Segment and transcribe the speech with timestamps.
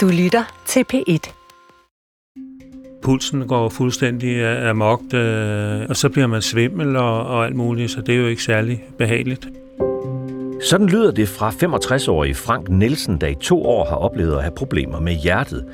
[0.00, 1.32] Du lytter til P1.
[3.02, 8.00] Pulsen går fuldstændig amok, øh, og så bliver man svimmel og, og alt muligt, så
[8.00, 9.48] det er jo ikke særlig behageligt.
[10.62, 14.54] Sådan lyder det fra 65-årige Frank Nielsen, der i to år har oplevet at have
[14.56, 15.64] problemer med hjertet.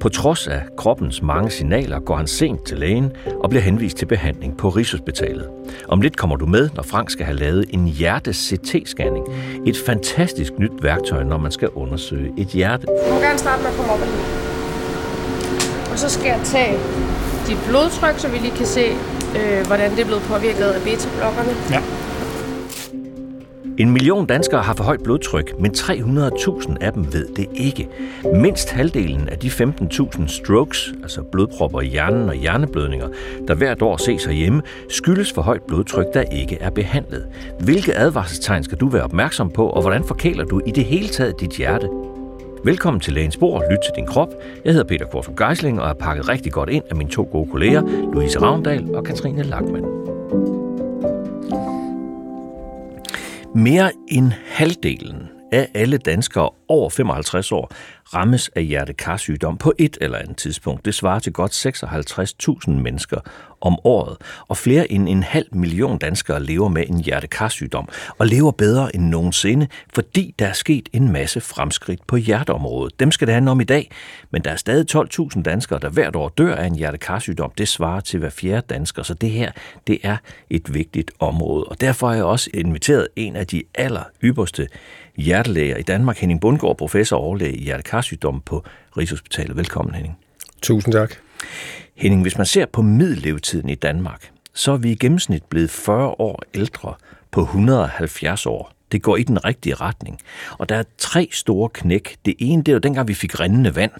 [0.00, 4.06] På trods af kroppens mange signaler går han sent til lægen og bliver henvist til
[4.06, 5.48] behandling på Rigshospitalet.
[5.88, 9.24] Om lidt kommer du med, når Frank skal have lavet en hjerte-CT-scanning.
[9.66, 12.86] Et fantastisk nyt værktøj, når man skal undersøge et hjerte.
[12.86, 14.08] Du må gerne starte med at komme op og
[15.92, 16.78] Og så skal jeg tage
[17.48, 18.84] dit blodtryk, så vi lige kan se,
[19.38, 21.52] øh, hvordan det er blevet påvirket af beta-blokkerne.
[21.70, 22.05] Ja.
[23.78, 27.88] En million danskere har for højt blodtryk, men 300.000 af dem ved det ikke.
[28.34, 33.08] Mindst halvdelen af de 15.000 strokes, altså blodpropper i hjernen og hjerneblødninger,
[33.48, 37.26] der hvert år ses herhjemme, skyldes for højt blodtryk, der ikke er behandlet.
[37.60, 41.40] Hvilke advarselstegn skal du være opmærksom på, og hvordan forkæler du i det hele taget
[41.40, 41.88] dit hjerte?
[42.64, 44.28] Velkommen til Lægens Bord, lyt til din krop.
[44.64, 47.50] Jeg hedder Peter Kvartrup Geisling og er pakket rigtig godt ind af mine to gode
[47.50, 49.86] kolleger, Louise Ravndal og Katrine Lackmann.
[53.56, 57.70] Mere end halvdelen af alle danskere over 55 år
[58.14, 60.84] rammes af hjertekarsygdom på et eller andet tidspunkt.
[60.84, 63.20] Det svarer til godt 56.000 mennesker
[63.60, 64.16] om året,
[64.48, 69.04] og flere end en halv million danskere lever med en hjertekarsygdom, og lever bedre end
[69.08, 73.00] nogensinde, fordi der er sket en masse fremskridt på hjerteområdet.
[73.00, 73.90] Dem skal det handle om i dag,
[74.30, 77.52] men der er stadig 12.000 danskere, der hvert år dør af en hjertekarsygdom.
[77.58, 79.52] Det svarer til hver fjerde dansker, så det her,
[79.86, 80.16] det er
[80.50, 81.64] et vigtigt område.
[81.64, 84.68] Og derfor har jeg også inviteret en af de aller ypperste
[85.16, 88.64] hjertelæger i Danmark, Henning Bundgaard, professor og overlæge i hjertekarsygdom på
[88.98, 89.56] Rigshospitalet.
[89.56, 90.18] Velkommen, Henning.
[90.62, 91.14] Tusind tak.
[91.94, 96.08] Henning, hvis man ser på middellevetiden i Danmark, så er vi i gennemsnit blevet 40
[96.08, 96.94] år ældre
[97.30, 98.72] på 170 år.
[98.92, 100.18] Det går i den rigtige retning.
[100.58, 102.16] Og der er tre store knæk.
[102.24, 103.92] Det ene, det er jo dengang, vi fik rindende vand.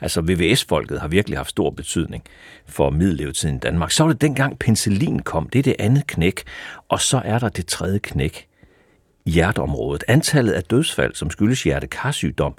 [0.00, 2.24] Altså VVS-folket har virkelig haft stor betydning
[2.66, 3.90] for middellevetiden i Danmark.
[3.90, 5.48] Så var det dengang penicillin kom.
[5.48, 6.42] Det er det andet knæk.
[6.88, 8.48] Og så er der det tredje knæk.
[9.26, 10.04] Hjerteområdet.
[10.08, 12.54] Antallet af dødsfald, som skyldes hjertekarsygdom,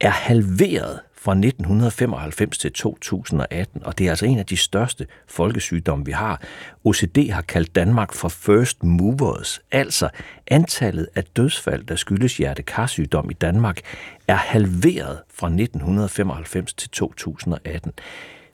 [0.00, 6.04] er halveret fra 1995 til 2018, og det er altså en af de største folkesygdomme,
[6.04, 6.42] vi har.
[6.84, 10.08] OCD har kaldt Danmark for first movers, altså
[10.46, 13.80] antallet af dødsfald, der skyldes hjertekarsygdom i Danmark,
[14.28, 17.92] er halveret fra 1995 til 2018.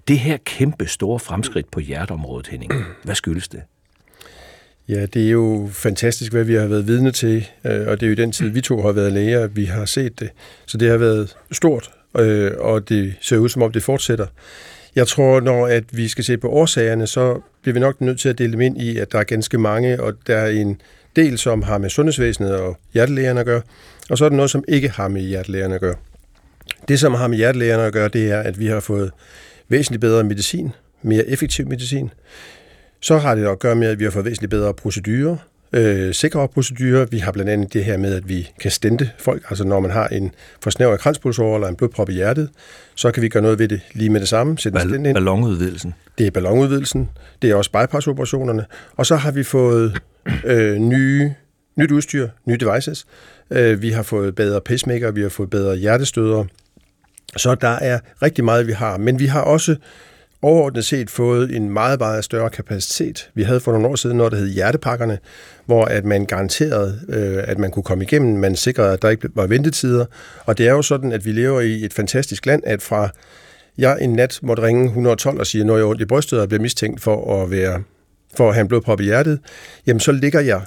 [0.09, 2.73] Det her kæmpe store fremskridt på hjerteområdet, Henning,
[3.05, 3.63] hvad skyldes det?
[4.89, 8.07] Ja, det er jo fantastisk, hvad vi har været vidne til, øh, og det er
[8.07, 10.31] jo i den tid, vi to har været læger, at vi har set det.
[10.67, 14.27] Så det har været stort, øh, og det ser ud som om, det fortsætter.
[14.97, 18.29] Jeg tror, når at vi skal se på årsagerne, så bliver vi nok nødt til
[18.29, 20.81] at dele dem ind i, at der er ganske mange, og der er en
[21.17, 23.63] del, som har med sundhedsvæsenet og hjertelægerne at gøre,
[24.11, 25.95] og så er der noget, som ikke har med hjertelægerne at gøre.
[26.89, 29.11] Det, som har med hjertelægerne at gøre, det er, at vi har fået
[29.69, 32.11] væsentligt bedre medicin, mere effektiv medicin.
[33.05, 35.37] Så har det at gøre med, at vi har fået væsentligt bedre procedurer,
[35.73, 37.07] øh, sikre procedurer.
[37.07, 39.43] Vi har blandt andet det her med, at vi kan stente folk.
[39.51, 40.33] Altså når man har en
[40.63, 42.51] forsnævret kranspulsår eller en blodprop i hjertet,
[42.95, 44.59] så kan vi gøre noget ved det lige med det samme.
[44.59, 45.15] Sætte Ball- ind.
[45.15, 45.95] Ballonudvidelsen.
[46.19, 47.11] Det er ballonudvidelsen.
[47.43, 48.65] Det er også bypassoperationerne.
[48.97, 50.01] Og så har vi fået
[50.45, 51.35] øh, nye,
[51.77, 53.07] nyt udstyr, nye devices.
[53.51, 56.47] Øh, vi har fået bedre pacemaker, vi har fået bedre hjertestødere.
[57.37, 58.97] Så der er rigtig meget, vi har.
[58.99, 59.77] Men vi har også
[60.45, 63.31] overordnet set fået en meget, meget større kapacitet.
[63.35, 65.19] Vi havde for nogle år siden noget, der hed hjertepakkerne,
[65.67, 69.29] hvor at man garanterede, øh, at man kunne komme igennem, man sikrede, at der ikke
[69.35, 70.07] var ventetider.
[70.47, 73.09] Og det er jo sådan, at vi lever i et fantastisk land, at fra
[73.79, 76.63] jeg en nat måtte ringe 112 og sige, når jeg ondt i brystet og bliver
[76.63, 77.83] mistænkt for at, være,
[78.37, 79.39] for at have en blodprop i hjertet,
[79.87, 80.61] jamen så ligger jeg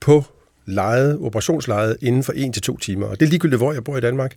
[0.00, 0.24] på
[0.66, 3.06] lejet, operationslejet inden for 1 til to timer.
[3.06, 4.34] Og det er ligegyldigt, hvor jeg bor i Danmark.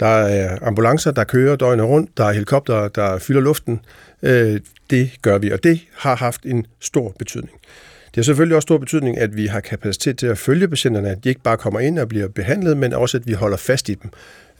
[0.00, 3.80] Der er ambulancer, der kører døgnet rundt, der er helikopter, der fylder luften.
[4.22, 7.58] Øh, det gør vi, og det har haft en stor betydning.
[8.06, 11.24] Det har selvfølgelig også stor betydning, at vi har kapacitet til at følge patienterne, at
[11.24, 13.94] de ikke bare kommer ind og bliver behandlet, men også at vi holder fast i
[13.94, 14.10] dem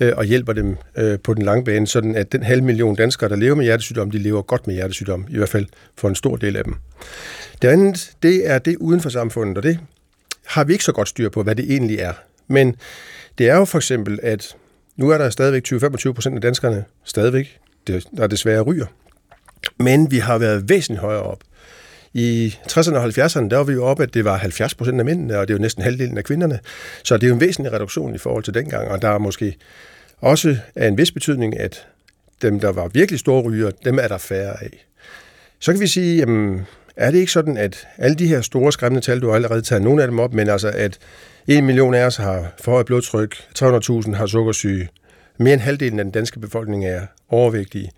[0.00, 3.28] øh, og hjælper dem øh, på den lange bane, sådan at den halv million danskere,
[3.28, 5.66] der lever med hjertesygdom, de lever godt med hjertesygdom, i hvert fald
[5.96, 6.75] for en stor del af dem.
[7.62, 9.78] Det andet, det er det uden for samfundet, og det
[10.46, 12.12] har vi ikke så godt styr på, hvad det egentlig er.
[12.49, 12.76] Men
[13.38, 14.56] det er jo for eksempel, at
[14.96, 17.58] nu er der stadigvæk 20-25 procent af danskerne stadigvæk,
[18.16, 18.87] der desværre ryger.
[19.78, 21.40] Men vi har været væsentligt højere op.
[22.14, 25.04] I 60'erne og 70'erne, der var vi jo oppe, at det var 70 procent af
[25.04, 26.58] mændene, og det er jo næsten halvdelen af kvinderne.
[27.04, 29.56] Så det er jo en væsentlig reduktion i forhold til dengang, og der er måske
[30.20, 31.86] også af en vis betydning, at
[32.42, 34.86] dem, der var virkelig store ryger, dem er der færre af.
[35.60, 36.66] Så kan vi sige, jamen,
[36.96, 39.82] er det ikke sådan, at alle de her store skræmmende tal, du har allerede taget
[39.82, 40.98] nogle af dem op, men altså at
[41.46, 44.88] 1 million af os har forhøjet blodtryk, 300.000 har sukkersyge,
[45.38, 47.90] Mere end halvdelen af den danske befolkning er overvægtige.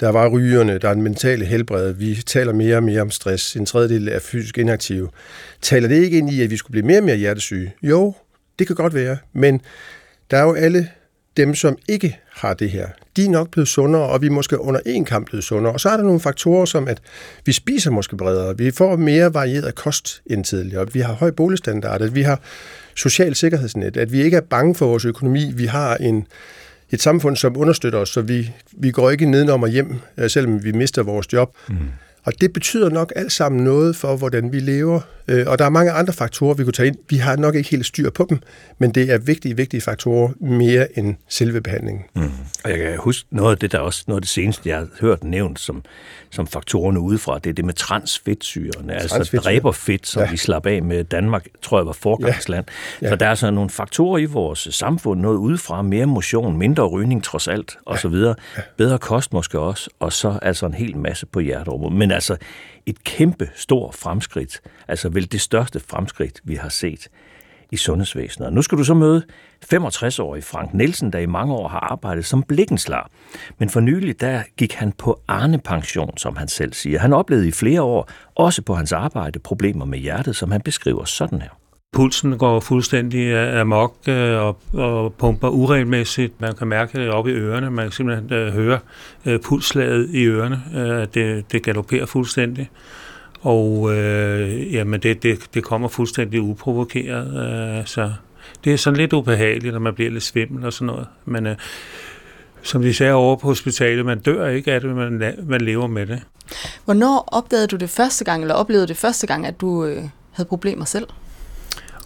[0.00, 1.92] Der var rygerne, der er den mentale helbred.
[1.92, 3.56] Vi taler mere og mere om stress.
[3.56, 5.08] En tredjedel er fysisk inaktive.
[5.62, 7.74] Taler det ikke ind i, at vi skulle blive mere og mere hjertesyge?
[7.82, 8.14] Jo,
[8.58, 9.16] det kan godt være.
[9.32, 9.60] Men
[10.30, 10.88] der er jo alle
[11.36, 12.88] dem, som ikke har det her.
[13.16, 15.72] De er nok blevet sundere, og vi er måske under en kamp blevet sundere.
[15.72, 17.00] Og så er der nogle faktorer, som at
[17.44, 18.58] vi spiser måske bredere.
[18.58, 20.92] Vi får mere varieret kost end tidligere.
[20.92, 22.02] Vi har høj boligstandard.
[22.02, 22.40] At vi har
[22.94, 23.96] social sikkerhedsnet.
[23.96, 25.52] At vi ikke er bange for vores økonomi.
[25.54, 26.26] Vi har en
[26.90, 30.64] et samfund, som understøtter os, så vi, vi går ikke nedenom og hjem, øh, selvom
[30.64, 31.56] vi mister vores job.
[31.68, 31.76] Mm.
[32.28, 35.00] Og det betyder nok alt sammen noget for, hvordan vi lever.
[35.28, 36.96] Øh, og der er mange andre faktorer, vi kunne tage ind.
[37.08, 38.38] Vi har nok ikke helt styr på dem,
[38.78, 42.04] men det er vigtige, vigtige faktorer mere end selve behandlingen.
[42.14, 42.22] Mm.
[42.64, 44.88] Og jeg kan huske noget af det, der også noget af det seneste, jeg har
[45.00, 45.82] hørt nævnt som,
[46.30, 50.30] som faktorerne udefra, det er det med transfedtsyrene, altså dræberfedt, som ja.
[50.30, 52.64] vi slap af med Danmark, tror jeg var forgangsland.
[53.02, 53.06] Ja.
[53.06, 53.10] Ja.
[53.12, 57.24] Så der er altså nogle faktorer i vores samfund, noget udefra, mere motion, mindre rygning
[57.24, 58.00] trods alt, og ja.
[58.00, 58.34] så videre.
[58.56, 58.62] Ja.
[58.76, 61.96] Bedre kost måske også, og så altså en hel masse på hjerteområdet.
[61.96, 62.36] Men altså
[62.86, 67.08] et kæmpe stort fremskridt, altså vel det største fremskridt, vi har set
[67.70, 68.46] i sundhedsvæsenet.
[68.46, 69.22] Og nu skal du så møde
[69.74, 73.10] 65-årig Frank Nielsen, der i mange år har arbejdet som blikkenslar.
[73.58, 76.98] Men for nylig, der gik han på Arne-pension, som han selv siger.
[76.98, 81.04] Han oplevede i flere år, også på hans arbejde, problemer med hjertet, som han beskriver
[81.04, 81.58] sådan her.
[81.92, 86.40] Pulsen går fuldstændig amok øh, og, og pumper uregelmæssigt.
[86.40, 87.70] Man kan mærke det oppe i ørerne.
[87.70, 88.78] Man kan simpelthen øh, høre
[89.26, 91.06] øh, pulslaget i ørerne.
[91.14, 92.70] Det, det galopperer fuldstændig.
[93.40, 97.26] Og øh, jamen det, det, det kommer fuldstændig uprovokeret.
[97.78, 98.12] Øh, så
[98.64, 101.06] det er sådan lidt ubehageligt, når man bliver lidt svimmel og sådan noget.
[101.24, 101.56] Men øh,
[102.62, 106.06] som de sagde over på hospitalet, man dør ikke af det, man, man lever med
[106.06, 106.22] det.
[106.84, 110.02] Hvornår opdagede du det første gang, eller oplevede det første gang, at du øh,
[110.32, 111.06] havde problemer selv?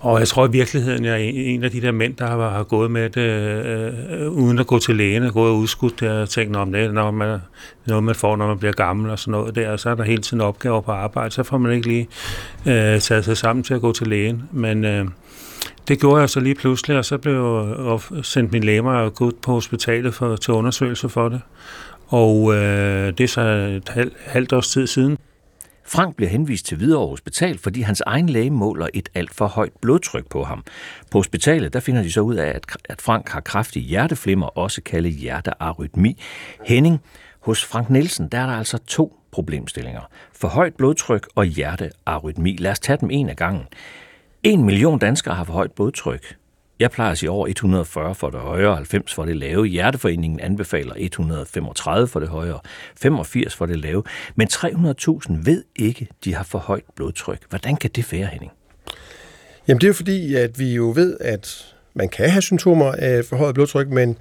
[0.02, 2.62] Og jeg tror i virkeligheden, jeg er en af de der mænd, der har, har
[2.62, 6.10] gået med det, øh, øh, uden at gå til lægen, og gået og udskudt det,
[6.10, 7.38] og tænkt, om det når man,
[7.86, 10.04] noget, man får, når man bliver gammel og sådan noget der, og så er der
[10.04, 12.08] hele tiden opgaver på arbejde, så får man ikke lige
[12.66, 14.42] øh, taget sig sammen til at gå til lægen.
[14.52, 15.06] Men øh,
[15.88, 17.66] det gjorde jeg så lige pludselig, og så blev
[18.14, 21.40] jeg sendt min læge og gået på hospitalet for, til undersøgelse for det.
[22.08, 25.18] Og øh, det er så et halvt, halvt års tid siden.
[25.92, 29.72] Frank bliver henvist til Hvidovre Hospital, fordi hans egen læge måler et alt for højt
[29.80, 30.64] blodtryk på ham.
[31.10, 35.12] På hospitalet der finder de så ud af, at Frank har kraftig hjerteflimmer, også kaldet
[35.12, 36.20] hjertearytmi.
[36.66, 37.00] Henning,
[37.40, 40.00] hos Frank Nielsen, der er der altså to problemstillinger.
[40.32, 42.56] For højt blodtryk og hjertearytmi.
[42.56, 43.64] Lad os tage dem en af gangen.
[44.42, 46.36] En million danskere har for højt blodtryk.
[46.82, 49.66] Jeg plejer at sige over 140 for det højere, 90 for det lave.
[49.66, 52.60] Hjerteforeningen anbefaler 135 for det højere,
[52.96, 54.02] 85 for det lave.
[54.34, 57.38] Men 300.000 ved ikke, de har for højt blodtryk.
[57.48, 58.52] Hvordan kan det være, Henning?
[59.68, 63.24] Jamen det er jo fordi, at vi jo ved, at man kan have symptomer af
[63.24, 64.18] forhøjet blodtryk, men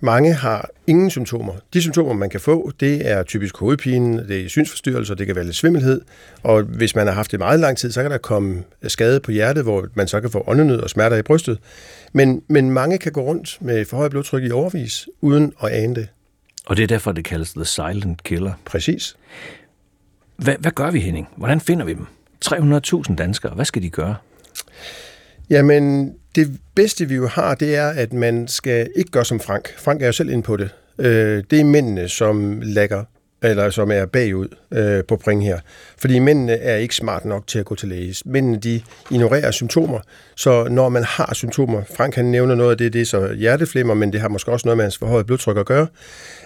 [0.00, 1.52] mange har ingen symptomer.
[1.72, 5.44] De symptomer, man kan få, det er typisk hovedpine, det er synsforstyrrelser, det kan være
[5.44, 6.00] lidt svimmelhed,
[6.42, 9.30] og hvis man har haft det meget lang tid, så kan der komme skade på
[9.30, 11.58] hjertet, hvor man så kan få åndenød og smerter i brystet.
[12.12, 15.94] Men, men mange kan gå rundt med for højt blodtryk i overvis, uden at ane
[15.94, 16.08] det.
[16.66, 18.52] Og det er derfor, det kaldes the silent killer.
[18.64, 19.16] Præcis.
[20.36, 21.28] Hvad, hvad gør vi, Henning?
[21.36, 22.06] Hvordan finder vi dem?
[22.44, 24.16] 300.000 danskere, hvad skal de gøre?
[25.50, 29.78] Jamen, det bedste vi jo har, det er, at man skal ikke gøre som Frank.
[29.78, 30.70] Frank er jo selv inde på det.
[30.98, 33.04] Øh, det er mændene, som lægger
[33.44, 35.58] eller som er bagud øh, på bring her.
[35.98, 38.14] Fordi mændene er ikke smart nok til at gå til læge.
[38.24, 40.00] Mændene, de ignorerer symptomer,
[40.36, 43.94] så når man har symptomer, Frank han nævner noget af det, det er så hjerteflimmer,
[43.94, 45.86] men det har måske også noget med hans forhøjet blodtryk at gøre,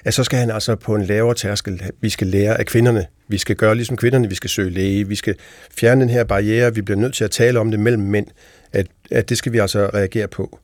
[0.04, 1.82] at så skal han altså på en lavere tærskel.
[2.00, 3.06] Vi skal lære af kvinderne.
[3.28, 5.34] Vi skal gøre ligesom kvinderne, vi skal søge læge, vi skal
[5.78, 8.26] fjerne den her barriere, vi bliver nødt til at tale om det mellem mænd,
[8.72, 10.58] at, at det skal vi altså reagere på.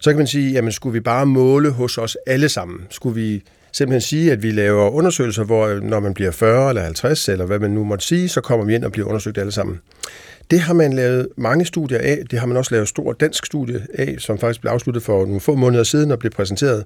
[0.00, 2.86] Så kan man sige, jamen skulle vi bare måle hos os alle sammen?
[2.90, 3.42] Skulle vi
[3.72, 7.58] simpelthen sige, at vi laver undersøgelser, hvor når man bliver 40 eller 50, eller hvad
[7.58, 9.80] man nu måtte sige, så kommer vi ind og bliver undersøgt alle sammen.
[10.50, 12.22] Det har man lavet mange studier af.
[12.30, 15.24] Det har man også lavet et stort dansk studie af, som faktisk blev afsluttet for
[15.26, 16.84] nogle få måneder siden og blev præsenteret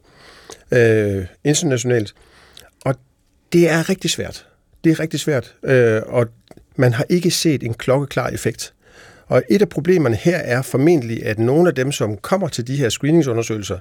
[0.72, 2.14] øh, internationalt.
[2.84, 2.94] Og
[3.52, 4.46] det er rigtig svært.
[4.84, 6.26] Det er rigtig svært, øh, og
[6.76, 8.75] man har ikke set en klokkeklar effekt.
[9.33, 12.77] Og et af problemerne her er formentlig, at nogle af dem, som kommer til de
[12.77, 13.79] her screeningsundersøgelser,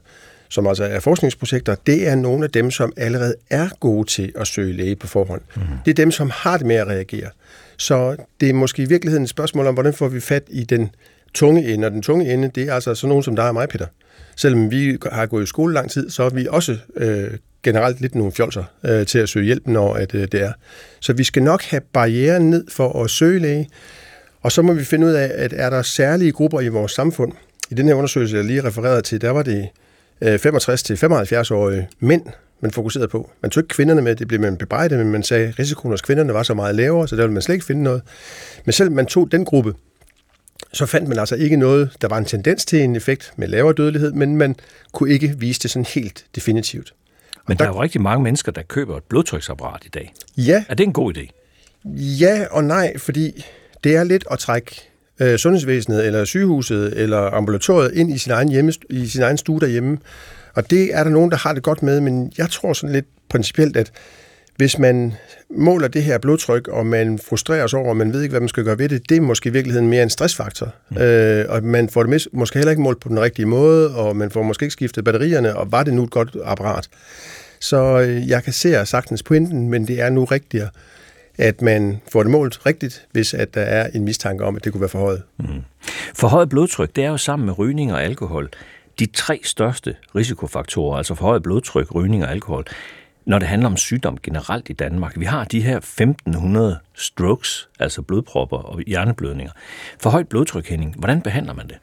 [0.50, 4.48] som altså er forskningsprojekter, det er nogle af dem, som allerede er gode til at
[4.48, 5.41] søge læge på forhånd.
[5.55, 5.62] Mm.
[5.86, 7.29] Det er dem, som har det med at reagere.
[7.77, 10.89] Så det er måske i virkeligheden et spørgsmål om, hvordan får vi fat i den
[11.34, 13.70] tunge ende, og den tunge ende, det er altså sådan nogen som dig og mig,
[13.70, 13.88] Peter.
[14.36, 17.27] Selvom vi har gået i skole lang tid, så er vi også øh,
[17.63, 20.51] generelt lidt nogle fjolser øh, til at søge hjælp, når at, øh, det er.
[21.00, 23.70] Så vi skal nok have barrieren ned for at søge læge,
[24.41, 27.31] og så må vi finde ud af, at er der særlige grupper i vores samfund.
[27.69, 29.69] I den her undersøgelse, jeg lige refererede til, der var det
[30.21, 32.21] øh, 65-75-årige mænd,
[32.62, 33.31] man fokuserede på.
[33.41, 36.01] Man tog ikke kvinderne med, det blev man bebrejdet, men man sagde, at risikoen hos
[36.01, 38.01] kvinderne var så meget lavere, så der ville man slet ikke finde noget.
[38.65, 39.74] Men selv man tog den gruppe,
[40.74, 43.74] så fandt man altså ikke noget, der var en tendens til en effekt med lavere
[43.74, 44.55] dødelighed, men man
[44.91, 46.93] kunne ikke vise det sådan helt definitivt.
[47.48, 50.13] Men der, der er jo rigtig mange mennesker, der køber et blodtryksapparat i dag.
[50.38, 50.63] Ja.
[50.69, 51.27] Er det en god idé?
[51.95, 53.45] Ja og nej, fordi
[53.83, 54.81] det er lidt at trække
[55.19, 59.59] øh, sundhedsvæsenet, eller sygehuset, eller ambulatoriet ind i sin egen, hjemme, i sin egen stue
[59.59, 59.97] derhjemme.
[60.53, 63.05] Og det er der nogen, der har det godt med, men jeg tror sådan lidt
[63.29, 63.91] principielt, at
[64.55, 65.13] hvis man
[65.57, 68.50] måler det her blodtryk, og man frustrerer sig over, og man ved ikke, hvad man
[68.50, 70.73] skal gøre ved det, det er måske i virkeligheden mere en stressfaktor.
[70.89, 70.97] Mm.
[70.97, 74.31] Øh, og man får det måske heller ikke målt på den rigtige måde, og man
[74.31, 76.89] får måske ikke skiftet batterierne, og var det nu et godt apparat?
[77.59, 80.69] Så øh, jeg kan se sagtens pointen, men det er nu rigtigere,
[81.41, 84.71] at man får det målt rigtigt, hvis at der er en mistanke om, at det
[84.71, 85.24] kunne være forhøjet.
[85.38, 85.45] Mm.
[86.13, 88.50] Forhøjet blodtryk, det er jo sammen med rygning og alkohol
[89.00, 92.65] de tre største risikofaktorer, altså forhøjet blodtryk, rygning og alkohol,
[93.25, 95.19] når det handler om sygdom generelt i Danmark.
[95.19, 99.51] Vi har de her 1500 strokes, altså blodpropper og hjerneblødninger.
[100.00, 101.77] For højt blodtryk, Henning, hvordan behandler man det?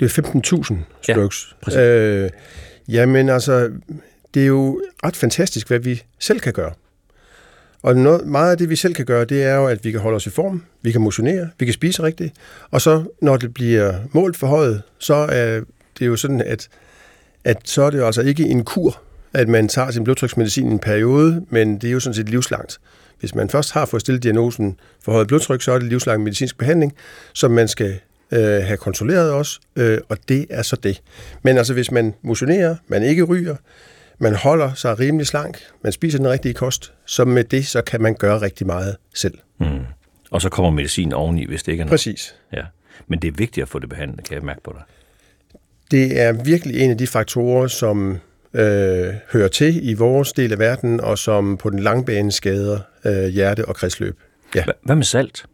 [0.00, 1.56] Det er 15.000 strokes.
[1.70, 2.30] Ja, øh,
[2.88, 3.70] jamen altså,
[4.34, 6.72] det er jo ret fantastisk, hvad vi selv kan gøre.
[7.82, 10.00] Og noget, meget af det, vi selv kan gøre, det er jo, at vi kan
[10.00, 12.34] holde os i form, vi kan motionere, vi kan spise rigtigt,
[12.70, 15.60] og så når det bliver målt for højet, så er
[15.98, 16.68] det jo sådan, at,
[17.44, 19.00] at så er det jo altså ikke en kur,
[19.34, 22.80] at man tager sin blodtryksmedicin i en periode, men det er jo sådan set livslangt.
[23.20, 26.58] Hvis man først har fået stillet diagnosen for højt blodtryk, så er det livslang medicinsk
[26.58, 26.94] behandling,
[27.32, 28.00] som man skal
[28.32, 31.02] øh, have kontrolleret også, øh, og det er så det.
[31.42, 33.56] Men altså, hvis man motionerer, man ikke ryger,
[34.22, 38.02] man holder sig rimelig slank, man spiser den rigtige kost, så med det, så kan
[38.02, 39.38] man gøre rigtig meget selv.
[39.58, 39.66] Mm.
[40.30, 41.90] Og så kommer medicin oveni, hvis det ikke er noget.
[41.90, 42.34] Præcis.
[42.52, 42.62] Ja.
[43.06, 44.82] Men det er vigtigt at få det behandlet, kan jeg mærke på dig.
[45.90, 48.18] Det er virkelig en af de faktorer, som
[48.54, 52.78] øh, hører til i vores del af verden, og som på den lange bane skader
[53.04, 54.18] øh, hjerte og kredsløb.
[54.54, 54.64] Ja.
[54.82, 55.44] Hvad med salt?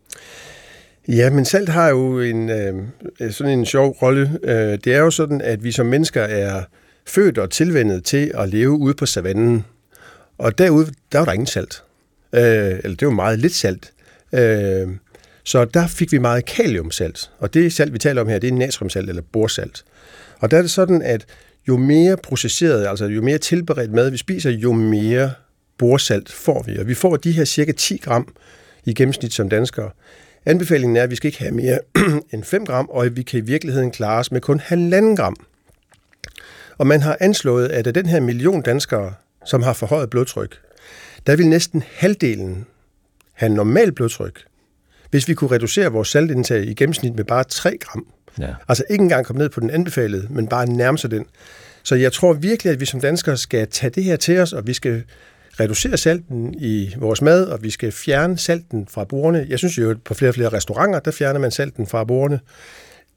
[1.09, 2.75] Ja, men salt har jo en, øh,
[3.31, 4.39] sådan en sjov rolle.
[4.43, 6.63] Øh, det er jo sådan, at vi som mennesker er
[7.11, 9.65] født og tilvendet til at leve ude på savannen.
[10.39, 11.83] Og derude, der var der ingen salt.
[12.33, 13.93] Øh, eller det var meget lidt salt.
[14.33, 14.89] Øh,
[15.45, 17.31] så der fik vi meget kaliumsalt.
[17.39, 19.85] Og det salt, vi taler om her, det er natriumsalt eller borsalt.
[20.39, 21.27] Og der er det sådan, at
[21.69, 25.33] jo mere processeret, altså jo mere tilberedt mad vi spiser, jo mere
[25.79, 26.79] borsalt får vi.
[26.79, 28.35] Og vi får de her cirka 10 gram
[28.85, 29.91] i gennemsnit som danskere.
[30.47, 31.79] Anbefalingen er, at vi skal ikke have mere
[32.33, 35.37] end 5 gram, og vi kan i virkeligheden klare os med kun halvanden gram.
[36.79, 40.61] Og man har anslået, at af den her million danskere, som har forhøjet blodtryk,
[41.27, 42.67] der vil næsten halvdelen
[43.33, 44.45] have normal blodtryk,
[45.11, 48.07] hvis vi kunne reducere vores saltindtag i gennemsnit med bare 3 gram.
[48.41, 48.55] Ja.
[48.69, 51.25] Altså ikke engang komme ned på den anbefalede, men bare nærme sig den.
[51.83, 54.67] Så jeg tror virkelig, at vi som danskere skal tage det her til os, og
[54.67, 55.05] vi skal
[55.61, 59.47] reducere salten i vores mad, og vi skal fjerne salten fra bordene.
[59.49, 62.41] Jeg synes jo, at på flere og flere restauranter, der fjerner man salten fra bordene.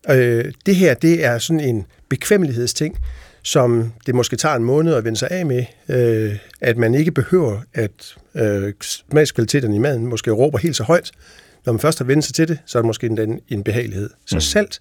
[0.10, 2.98] Øh, det her, det er sådan en bekvemmelighedsting,
[3.43, 7.12] som det måske tager en måned at vende sig af med, øh, at man ikke
[7.12, 11.12] behøver, at øh, smagskvaliteten i maden måske råber helt så højt.
[11.65, 14.10] Når man først har vendt sig til det, så er det måske en, en behagelighed.
[14.25, 14.41] Så mm.
[14.41, 14.79] salt,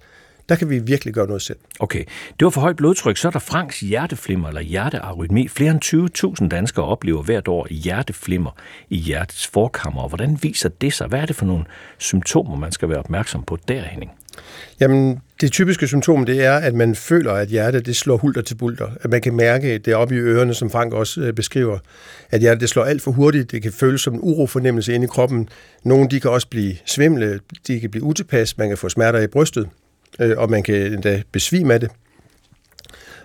[0.48, 1.58] der kan vi virkelig gøre noget selv.
[1.80, 2.04] Okay.
[2.38, 3.16] Det var for højt blodtryk.
[3.16, 5.48] Så er der Franks hjerteflimmer eller hjertearytmi.
[5.48, 8.50] Flere end 20.000 danskere oplever hvert år hjerteflimmer
[8.88, 10.08] i hjertets forkammer.
[10.08, 11.06] Hvordan viser det sig?
[11.06, 11.64] Hvad er det for nogle
[11.98, 14.10] symptomer, man skal være opmærksom på der, Henning?
[14.80, 18.54] Jamen, det typiske symptom, det er, at man føler, at hjertet det slår hulter til
[18.54, 18.88] bulter.
[19.00, 21.78] At man kan mærke det oppe i ørerne, som Frank også øh, beskriver,
[22.30, 23.50] at hjertet det slår alt for hurtigt.
[23.50, 25.48] Det kan føles som en urofornemmelse inde i kroppen.
[25.82, 29.26] Nogle de kan også blive svimle, de kan blive utilpas, man kan få smerter i
[29.26, 29.68] brystet,
[30.20, 31.90] øh, og man kan endda besvime af det.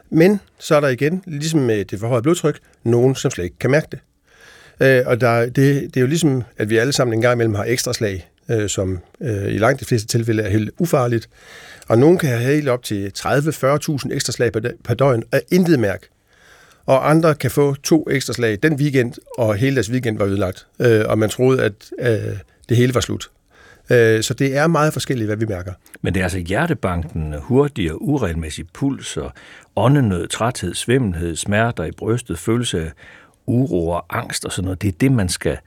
[0.10, 3.72] Men så er der igen, ligesom med det forhøjet blodtryk, nogen, som slet ikke kan
[3.72, 4.00] mærke det.
[4.80, 7.56] Øh, og der, det, det er jo ligesom, at vi alle sammen en gang imellem
[7.56, 11.30] har ekstra slag øh, som øh, i langt de fleste tilfælde er helt ufarligt.
[11.88, 14.52] Og nogen kan have helt op til 30-40.000 ekstra slag
[14.84, 16.08] per døgn af intet mærke.
[16.86, 20.68] Og andre kan få to ekstra slag den weekend, og hele deres weekend var ødelagt.
[20.80, 22.38] Øh, og man troede, at øh,
[22.70, 23.30] det hele var slut.
[23.90, 25.74] Øh, så det er meget forskelligt, hvad vi mærker.
[26.02, 29.32] Men det er altså hjertebanken, hurtig og uregelmæssig puls, og
[29.76, 32.92] åndenød, træthed, svimmelhed, smerter i brystet, følelse af
[33.46, 34.82] uro og angst og sådan noget.
[34.82, 35.58] Det er det, man skal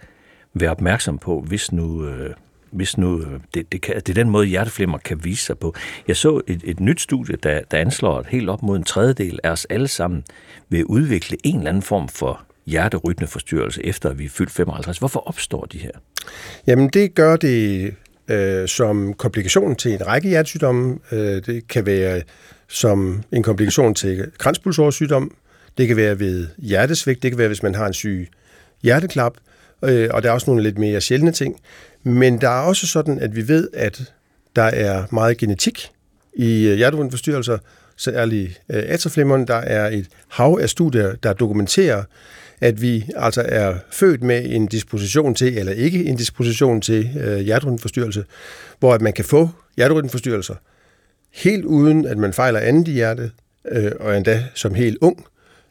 [0.55, 2.35] være opmærksom på, hvis nu øh,
[2.71, 5.75] hvis nu øh, det, det, kan, det er den måde, hjerteflimmer kan vise sig på.
[6.09, 9.41] Jeg så et, et nyt studie, der, der anslår, at helt op mod en tredjedel
[9.45, 10.25] af os alle sammen
[10.69, 14.99] vil udvikle en eller anden form for hjerterytmeforstyrrelse, efter vi er fyldt 55.
[14.99, 15.91] Hvorfor opstår de her?
[16.67, 17.95] Jamen, det gør det
[18.29, 20.99] øh, som komplikation til en række hjertesygdomme.
[21.13, 22.23] Øh, det kan være
[22.69, 25.35] som en komplikation til kranspulsårssygdom.
[25.79, 28.29] Det kan være ved hjertesvigt, det kan være, hvis man har en syg
[28.83, 29.33] hjerteklap,
[29.85, 31.61] øh, og der er også nogle lidt mere sjældne ting.
[32.09, 34.13] Men der er også sådan, at vi ved, at
[34.57, 35.91] der er meget genetik
[36.35, 37.59] i øh, hjertevundforstyrrelser,
[37.97, 39.47] særligt øh.
[39.47, 42.03] Der er et hav af studier, der dokumenterer,
[42.61, 47.39] at vi altså er født med en disposition til, eller ikke en disposition til øh,
[48.79, 50.55] hvor at man kan få hjerterytmeforstyrrelser
[51.35, 53.31] helt uden, at man fejler andet i hjertet,
[53.69, 55.27] øh, og endda som helt ung.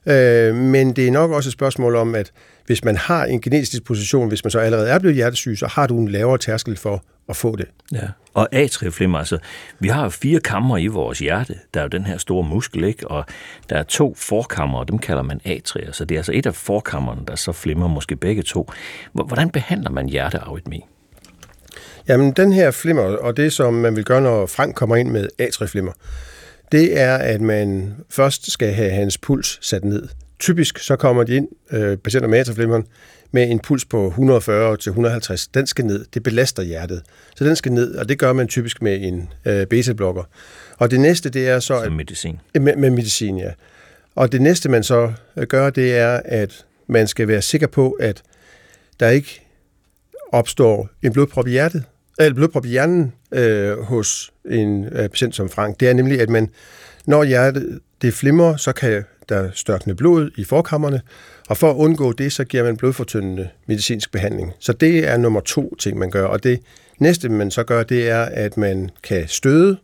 [0.08, 2.32] Øh, men det er nok også et spørgsmål om, at
[2.66, 5.88] hvis man har en genetisk disposition, hvis man så allerede er blevet hjertesyg, så har
[5.88, 7.66] du en lavere tærskel for at få det.
[7.92, 8.08] Ja.
[8.34, 9.38] Og atrieflimmer, altså,
[9.80, 11.56] vi har fire kammer i vores hjerte.
[11.74, 13.08] Der er jo den her store muskel, ikke?
[13.08, 13.26] Og
[13.70, 15.92] der er to forkammer, og dem kalder man atrier.
[15.92, 18.72] Så det er altså et af forkammerne, der så flimmer måske begge to.
[19.14, 20.86] Hvordan behandler man hjertearytmi?
[22.08, 25.28] Jamen, den her flimmer, og det som man vil gøre, når Frank kommer ind med
[25.40, 25.92] atrieflimmer,
[26.72, 30.08] det er, at man først skal have hans puls sat ned.
[30.40, 32.86] Typisk så kommer de ind, øh, patienter med atrieflimmeren,
[33.32, 35.48] med en puls på 140 til 150.
[35.48, 36.06] Den skal ned.
[36.14, 37.02] Det belaster hjertet.
[37.36, 40.24] Så den skal ned, og det gør man typisk med en øh, beta-blokker.
[40.78, 41.84] Og det næste, det er så...
[41.84, 42.40] Som medicin.
[42.54, 43.52] Med, med medicin, ja.
[44.16, 47.92] Og det næste, man så øh, gør, det er, at man skal være sikker på,
[47.92, 48.24] at
[49.00, 49.42] der ikke
[50.32, 51.84] opstår en blodprop i hjertet,
[52.20, 55.80] eller blodprop i hjernen øh, hos en øh, patient som Frank.
[55.80, 56.50] Det er nemlig, at man,
[57.06, 61.02] når hjertet det flimrer, så kan der størkne blod i forkammerne,
[61.50, 64.54] og for at undgå det, så giver man blodfortyndende medicinsk behandling.
[64.60, 66.26] Så det er nummer to ting, man gør.
[66.26, 66.60] Og det
[67.00, 69.78] næste, man så gør, det er, at man kan støde,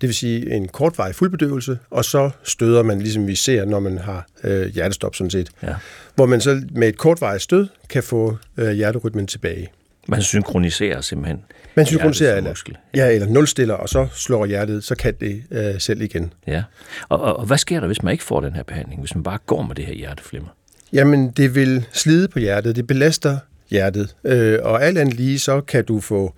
[0.00, 3.98] det vil sige en kortvarig fuldbedøvelse, og så støder man, ligesom vi ser, når man
[3.98, 5.50] har øh, hjertestop sådan set.
[5.62, 5.74] Ja.
[6.14, 9.68] Hvor man så med et kortvarigt stød kan få øh, hjerterytmen tilbage.
[10.08, 12.54] Man synkroniserer simpelthen Man synkroniserer, eller,
[12.94, 16.32] ja, eller nulstiller, og så slår hjertet, så kan det øh, selv igen.
[16.46, 16.62] Ja.
[17.08, 19.22] Og, og, og hvad sker der, hvis man ikke får den her behandling, hvis man
[19.22, 20.48] bare går med det her hjerteflimmer?
[20.92, 23.38] Jamen, det vil slide på hjertet, det belaster
[23.70, 26.34] hjertet, øh, og alt andet lige, så kan du få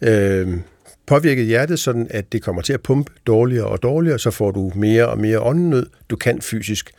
[0.00, 0.58] øh,
[1.06, 4.72] påvirket hjertet, sådan at det kommer til at pumpe dårligere og dårligere, så får du
[4.74, 5.86] mere og mere åndenød.
[6.10, 6.92] Du kan fysisk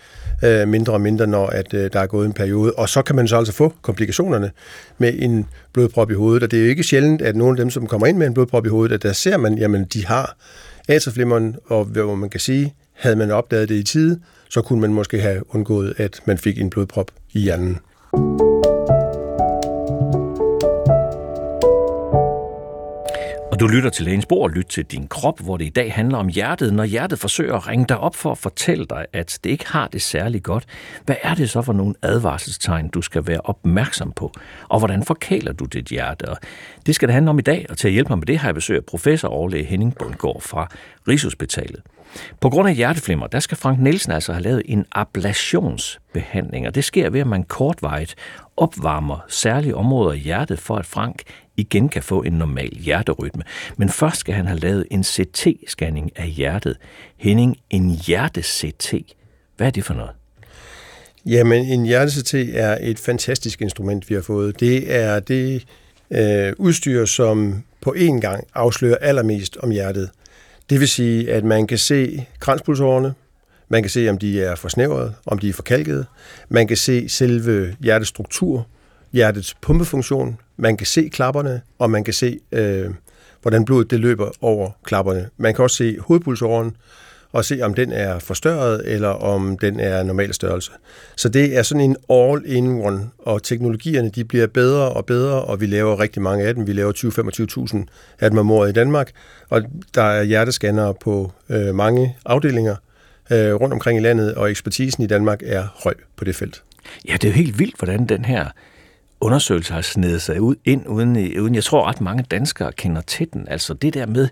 [0.43, 2.73] øh, mindre og mindre, når at, øh, der er gået en periode.
[2.73, 4.51] Og så kan man så altså få komplikationerne
[4.97, 6.43] med en blodprop i hovedet.
[6.43, 8.34] Og det er jo ikke sjældent, at nogle af dem, som kommer ind med en
[8.34, 10.38] blodprop i hovedet, at der ser man, jamen de har
[10.88, 14.93] atrieflimmeren, og hvor man kan sige, havde man opdaget det i tide, så kunne man
[14.93, 17.79] måske have undgået, at man fik en blodprop i hjernen.
[23.53, 26.17] Og du lytter til Lægens Bord, lyt til din krop, hvor det i dag handler
[26.17, 26.73] om hjertet.
[26.73, 29.87] Når hjertet forsøger at ringe dig op for at fortælle dig, at det ikke har
[29.87, 30.65] det særlig godt,
[31.05, 34.31] hvad er det så for nogle advarselstegn, du skal være opmærksom på?
[34.69, 36.29] Og hvordan forkæler du dit hjerte?
[36.29, 36.37] Og
[36.85, 38.47] det skal det handle om i dag, og til at hjælpe mig med det har
[38.47, 40.67] jeg besøgt professor overlæge Henning Bundgaard fra
[41.07, 41.81] Rigshospitalet.
[42.41, 46.83] På grund af hjerteflimmer, der skal Frank Nielsen altså have lavet en ablationsbehandling, og det
[46.83, 48.15] sker ved, at man kortvarigt
[48.57, 51.21] opvarmer særlige områder i hjertet, for at Frank
[51.57, 53.43] igen kan få en normal hjerterytme.
[53.77, 56.77] Men først skal han have lavet en CT-scanning af hjertet.
[57.17, 58.93] Henning, en hjerte-CT,
[59.57, 60.11] hvad er det for noget?
[61.25, 64.59] Jamen, en hjerte-CT er et fantastisk instrument, vi har fået.
[64.59, 65.65] Det er det
[66.11, 70.09] øh, udstyr, som på én gang afslører allermest om hjertet.
[70.69, 73.13] Det vil sige, at man kan se kranspulsårene,
[73.69, 76.05] man kan se, om de er forsnævrede, om de er forkalkede.
[76.49, 78.67] Man kan se selve hjertets struktur,
[79.13, 80.37] hjertets pumpefunktion.
[80.57, 82.89] Man kan se klapperne, og man kan se, øh,
[83.41, 85.29] hvordan blodet det løber over klapperne.
[85.37, 86.75] Man kan også se hovedpulsåren,
[87.33, 90.71] og se, om den er forstørret, eller om den er normal størrelse.
[91.15, 95.65] Så det er sådan en all-in-one, og teknologierne de bliver bedre og bedre, og vi
[95.65, 96.67] laver rigtig mange af dem.
[96.67, 96.91] Vi laver
[97.77, 97.85] 20-25.000
[98.19, 99.11] af dem om året i Danmark,
[99.49, 99.61] og
[99.95, 102.75] der er hjertescannere på øh, mange afdelinger
[103.31, 106.63] øh, rundt omkring i landet, og ekspertisen i Danmark er høj på det felt.
[107.07, 108.45] Ja, det er jo helt vildt, hvordan den her
[109.23, 113.01] undersøgelse har snedet sig ud ind, uden, øh, uden jeg tror ret mange danskere kender
[113.01, 113.47] til den.
[113.47, 114.29] Altså det der med,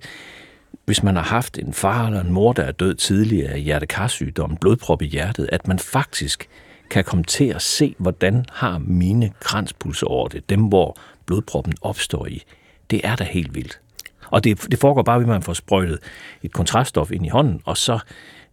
[0.85, 4.57] hvis man har haft en far eller en mor, der er død tidligere af hjertekarsygdom,
[4.57, 6.49] blodprop i hjertet, at man faktisk
[6.89, 12.43] kan komme til at se, hvordan har mine kranspulser det, dem hvor blodproppen opstår i.
[12.89, 13.79] Det er da helt vildt.
[14.27, 15.99] Og det, det foregår bare ved, at man får sprøjtet
[16.43, 17.99] et kontraststof ind i hånden, og så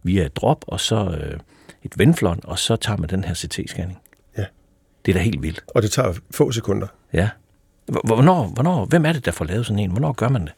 [0.03, 1.39] via et drop, og så øh,
[1.83, 4.08] et venflon, og så tager man den her CT-scanning.
[5.05, 5.63] Det er da helt vildt.
[5.67, 6.87] Og det tager få sekunder.
[7.13, 7.29] Ja.
[7.85, 9.91] Hvornår, hvornår, hvem er det, der får lavet sådan en?
[9.91, 10.51] Hvornår gør man det?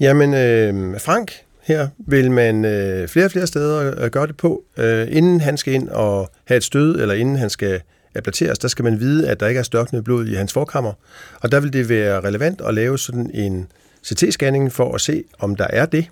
[0.00, 4.62] Jamen, øh, Frank her vil man øh, flere og flere steder øh, gøre det på.
[4.76, 7.80] Øh, inden han skal ind og have et stød, eller inden han skal
[8.14, 10.92] ablateres, der skal man vide, at der ikke er størknet blod i hans forkammer.
[11.40, 13.66] Og der vil det være relevant at lave sådan en
[14.06, 16.06] CT-scanning for at se, om der er det.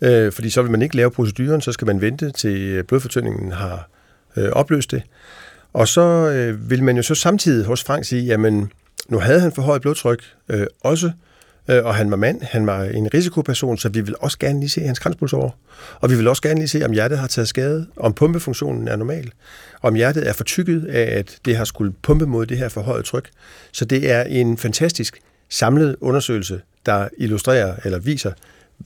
[0.00, 3.88] øh, fordi så vil man ikke lave proceduren, så skal man vente til blodfortyndingen har
[4.36, 5.02] øh, opløst det.
[5.76, 8.72] Og så øh, vil man jo så samtidig hos Frank sige, jamen
[9.08, 11.10] nu havde han for højt blodtryk øh, også,
[11.68, 14.68] øh, og han var mand, han var en risikoperson, så vi vil også gerne lige
[14.68, 15.50] se hans kranspuls over.
[16.00, 18.96] Og vi vil også gerne lige se, om hjertet har taget skade, om pumpefunktionen er
[18.96, 19.32] normal,
[19.82, 23.30] om hjertet er fortykket af, at det har skulle pumpe mod det her forhøjet tryk.
[23.72, 28.32] Så det er en fantastisk samlet undersøgelse, der illustrerer eller viser,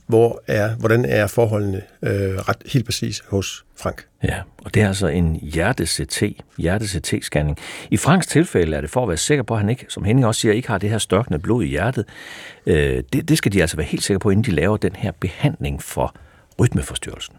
[0.07, 4.05] hvor er, hvordan er forholdene øh, ret helt præcis hos Frank.
[4.23, 6.23] Ja, og det er altså en hjerte-CT,
[6.57, 7.57] hjerte-CT-scanning.
[7.91, 10.27] I Franks tilfælde er det for at være sikker på, at han ikke, som Henning
[10.27, 12.05] også siger, ikke har det her størkende blod i hjertet.
[12.65, 15.11] Øh, det, det skal de altså være helt sikre på, inden de laver den her
[15.11, 16.15] behandling for
[16.59, 17.35] rytmeforstyrrelsen.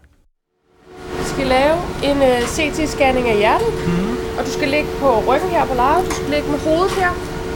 [1.17, 4.37] Vi skal lave en uh, øh, CT-scanning af hjertet, mm.
[4.37, 7.11] og du skal ligge på ryggen her på lejet, du skal ligge med hovedet her,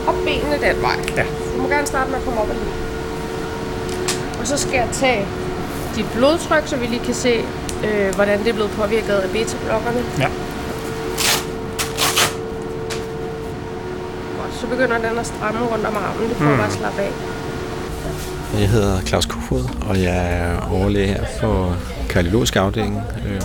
[0.08, 0.98] og benene den vej.
[1.18, 1.26] Ja.
[1.56, 2.87] Du må gerne starte med at komme op og ligge.
[4.48, 5.26] Og så skal jeg tage
[5.96, 7.34] dit blodtryk, så vi lige kan se,
[7.86, 10.00] øh, hvordan det er blevet påvirket af beta-blokkerne.
[10.20, 10.30] Ja.
[14.38, 16.30] Godt, så begynder den at stramme rundt om armen.
[16.30, 16.58] Det får mm.
[16.58, 17.12] bare slappe af.
[18.60, 21.78] Jeg hedder Claus Kofod, og jeg er overlæge her for
[22.10, 23.42] kardiologisk afdeling øh,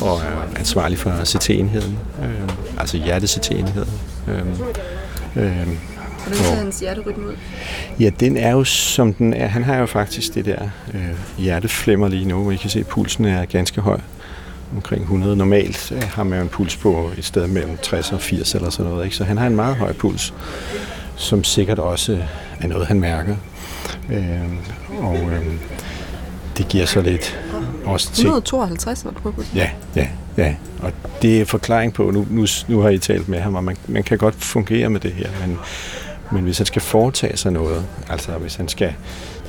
[0.00, 3.90] og er ansvarlig for CT-enheden, øh, altså hjerte-CT-enheden.
[4.28, 4.46] Øh,
[5.36, 5.68] øh,
[6.26, 7.36] Hvordan ser hans hjerterytme ud?
[8.00, 9.46] Ja, den er jo som den er.
[9.46, 10.62] Han har jo faktisk det der
[10.94, 11.00] øh,
[11.38, 14.00] hjerteflimmer lige nu, hvor I kan se, at pulsen er ganske høj.
[14.74, 15.36] Omkring 100.
[15.36, 18.70] Normalt øh, har man jo en puls på et sted mellem 60 og 80 eller
[18.70, 19.04] sådan noget.
[19.04, 19.16] Ikke?
[19.16, 20.34] Så han har en meget høj puls,
[21.16, 22.18] som sikkert også
[22.60, 23.36] er noget, han mærker.
[24.12, 24.40] Øh,
[25.00, 25.46] og øh,
[26.58, 27.40] det giver så lidt
[27.84, 28.24] også til...
[28.24, 30.54] 152 var du på Ja, ja, ja.
[30.82, 33.76] Og det er forklaring på, nu, nu, nu har I talt med ham, og man,
[33.88, 35.58] man kan godt fungere med det her, men
[36.32, 38.94] men hvis han skal foretage sig noget, altså hvis han skal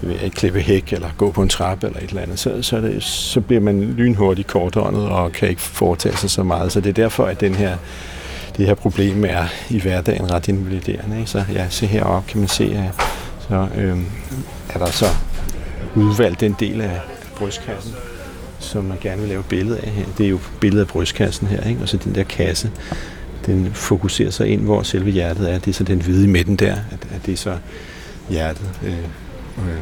[0.01, 2.61] det ved, ikke klippe hæk eller gå på en trappe eller et eller andet, så,
[2.61, 6.71] så, det, så bliver man lynhurtigt kortåndet og kan ikke foretage sig så meget.
[6.71, 7.77] Så det er derfor, at den her,
[8.57, 11.19] det her problem er i hverdagen ret invaliderende.
[11.19, 11.29] Ikke?
[11.29, 13.05] Så ja, se heroppe kan man se, at
[13.49, 13.97] så øh,
[14.69, 15.05] er der så
[15.95, 16.99] udvalgt den del af
[17.37, 17.93] brystkassen,
[18.59, 20.05] som man gerne vil lave billede af her.
[20.17, 21.81] Det er jo billedet af brystkassen her, ikke?
[21.81, 22.71] og så den der kasse,
[23.45, 25.59] den fokuserer sig ind, hvor selve hjertet er.
[25.59, 27.57] Det er så den hvide i midten der, at, at det er så
[28.29, 28.69] hjertet.
[28.83, 28.97] Øh,
[29.57, 29.75] øh.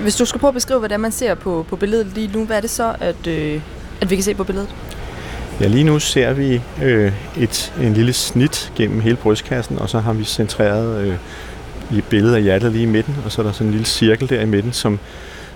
[0.00, 2.56] Hvis du skal prøve at beskrive, er, man ser på, på billedet lige nu, hvad
[2.56, 3.60] er det så, at, øh,
[4.00, 4.74] at vi kan se på billedet?
[5.60, 9.98] Ja, lige nu ser vi øh, et, en lille snit gennem hele brystkassen, og så
[9.98, 11.16] har vi centreret øh,
[11.98, 14.28] i billedet af hjertet lige i midten, og så er der sådan en lille cirkel
[14.28, 14.98] der i midten, som,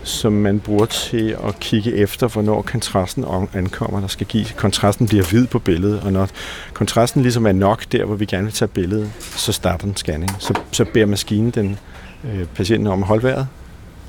[0.05, 4.01] som man bruger til at kigge efter, hvornår kontrasten ankommer.
[4.01, 6.29] Der skal give, kontrasten bliver hvid på billedet, og når
[6.73, 10.31] kontrasten ligesom er nok der, hvor vi gerne vil tage billedet, så starter den scanning.
[10.38, 11.79] Så, så beder maskinen den
[12.25, 13.47] øh, patienten om at holde vejret.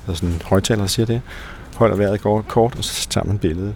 [0.06, 1.20] Der er sådan en højtaler, der siger det.
[1.74, 3.74] Holder vejret kort, og så tager man billedet.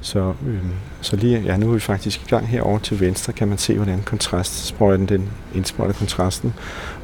[0.00, 0.58] Så, øh,
[1.00, 3.74] så lige, ja, nu er vi faktisk i gang herover til venstre, kan man se,
[3.74, 6.54] hvordan kontrastsprøjten, den indsprøjter kontrasten.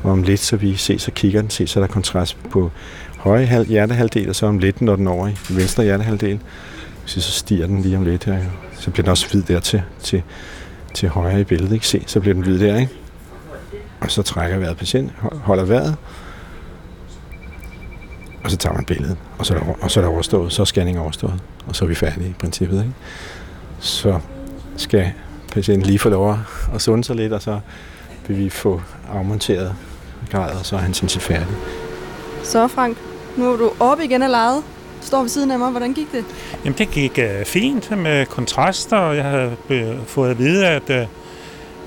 [0.02, 2.70] Og om lidt, så vi ser, så kigger den, se, så er der kontrast på
[3.26, 6.40] højre halv, hjertehalvdel, og så om lidt, når den over i venstre hjertehalvdel,
[7.04, 8.38] så, så stiger den lige om lidt her.
[8.72, 10.22] Så bliver den også hvid der til, til,
[10.94, 11.72] til højre i billedet.
[11.72, 11.86] Ikke?
[11.86, 12.92] Se, så bliver den hvid der, ikke?
[14.00, 15.96] Og så trækker vejret patient, holder vejret,
[18.44, 20.62] og så tager man billedet, og så er der, og så er der overstået, så
[20.62, 22.78] er scanning overstået, og så er vi færdige i princippet.
[22.78, 22.94] Ikke?
[23.80, 24.20] Så
[24.76, 25.12] skal
[25.52, 26.38] patienten lige få lov
[26.74, 27.60] at sunde sig lidt, og så
[28.28, 29.74] vil vi få afmonteret
[30.30, 31.56] grader, og så er han sådan set færdig.
[32.42, 32.96] Så Frank,
[33.37, 34.62] nu er du oppe igen af lejet.
[35.01, 35.70] Står ved siden af mig.
[35.70, 36.25] Hvordan gik det?
[36.64, 39.57] Jamen, det gik uh, fint med kontraster, og jeg havde
[40.07, 40.96] fået at vide, at, uh,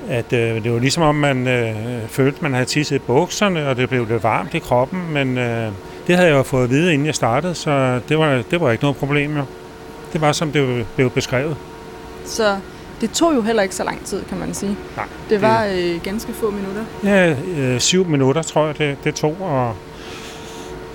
[0.10, 3.76] at uh, det var ligesom om, man uh, følte, man havde tisset i bukserne, og
[3.78, 5.74] det blev lidt varmt i kroppen, men uh,
[6.08, 8.72] det havde jeg jo fået at vide, inden jeg startede, så det var, det var
[8.72, 9.44] ikke noget problem, jo.
[10.14, 11.56] Det var, som det blev beskrevet.
[12.26, 12.58] Så
[13.02, 14.78] det tog jo heller ikke så lang tid, kan man sige.
[14.96, 15.06] Nej.
[15.30, 16.84] Det var øh, ganske få minutter.
[17.04, 19.76] Ja, øh, syv minutter, tror jeg, det, det tog, og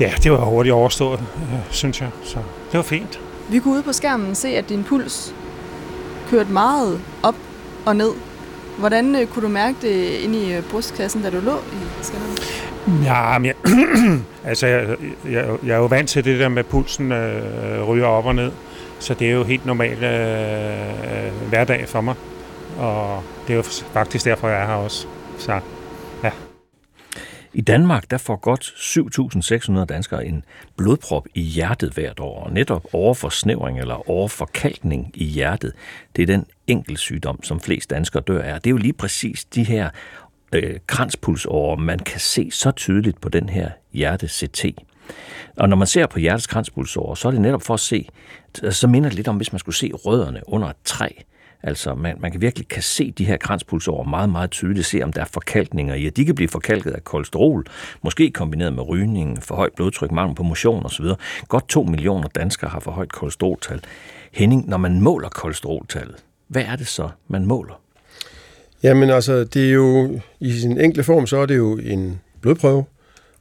[0.00, 2.10] ja, det var hurtigt overstået, øh, synes jeg.
[2.24, 2.36] Så
[2.72, 3.20] det var fint.
[3.48, 5.34] Vi kunne ude på skærmen se, at din puls
[6.30, 7.34] kørte meget op
[7.86, 8.10] og ned.
[8.78, 12.36] Hvordan øh, kunne du mærke det inde i øh, brystkassen, da du lå i skanneren?
[13.04, 13.54] Ja, men jeg,
[14.50, 14.96] altså, jeg,
[15.30, 18.52] jeg, jeg er jo vant til det der med, pulsen øh, ryger op og ned.
[18.98, 22.14] Så det er jo helt normalt øh, hverdag for mig.
[22.78, 25.06] Og det er jo faktisk derfor, jeg er her også.
[25.38, 25.60] Så
[27.54, 28.64] i Danmark der får godt
[29.78, 30.44] 7.600 danskere en
[30.76, 35.72] blodprop i hjertet hvert år, og netop overforsnævring eller overforkalkning i hjertet,
[36.16, 38.60] det er den enkelsygdom, som flest danskere dør af.
[38.60, 39.90] Det er jo lige præcis de her
[40.52, 44.64] øh, kranspulsårer, man kan se så tydeligt på den her hjerte-CT.
[45.56, 48.08] Og når man ser på hjertets kranspulsårer, så er det netop for at se,
[48.70, 51.08] så minder det lidt om, hvis man skulle se rødderne under et træ.
[51.66, 55.12] Altså, man, man kan virkelig kan se de her kranspulsårer meget, meget tydeligt, se om
[55.12, 57.66] der er forkalkninger i, at de kan blive forkalket af kolesterol,
[58.02, 61.04] måske kombineret med rygning, for højt blodtryk, mangel på motion osv.
[61.48, 63.80] Godt to millioner danskere har for højt kolesteroltal.
[64.32, 66.16] Henning, når man måler kolesteroltallet,
[66.48, 67.80] hvad er det så, man måler?
[68.82, 72.84] Jamen altså, det er jo i sin enkle form, så er det jo en blodprøve,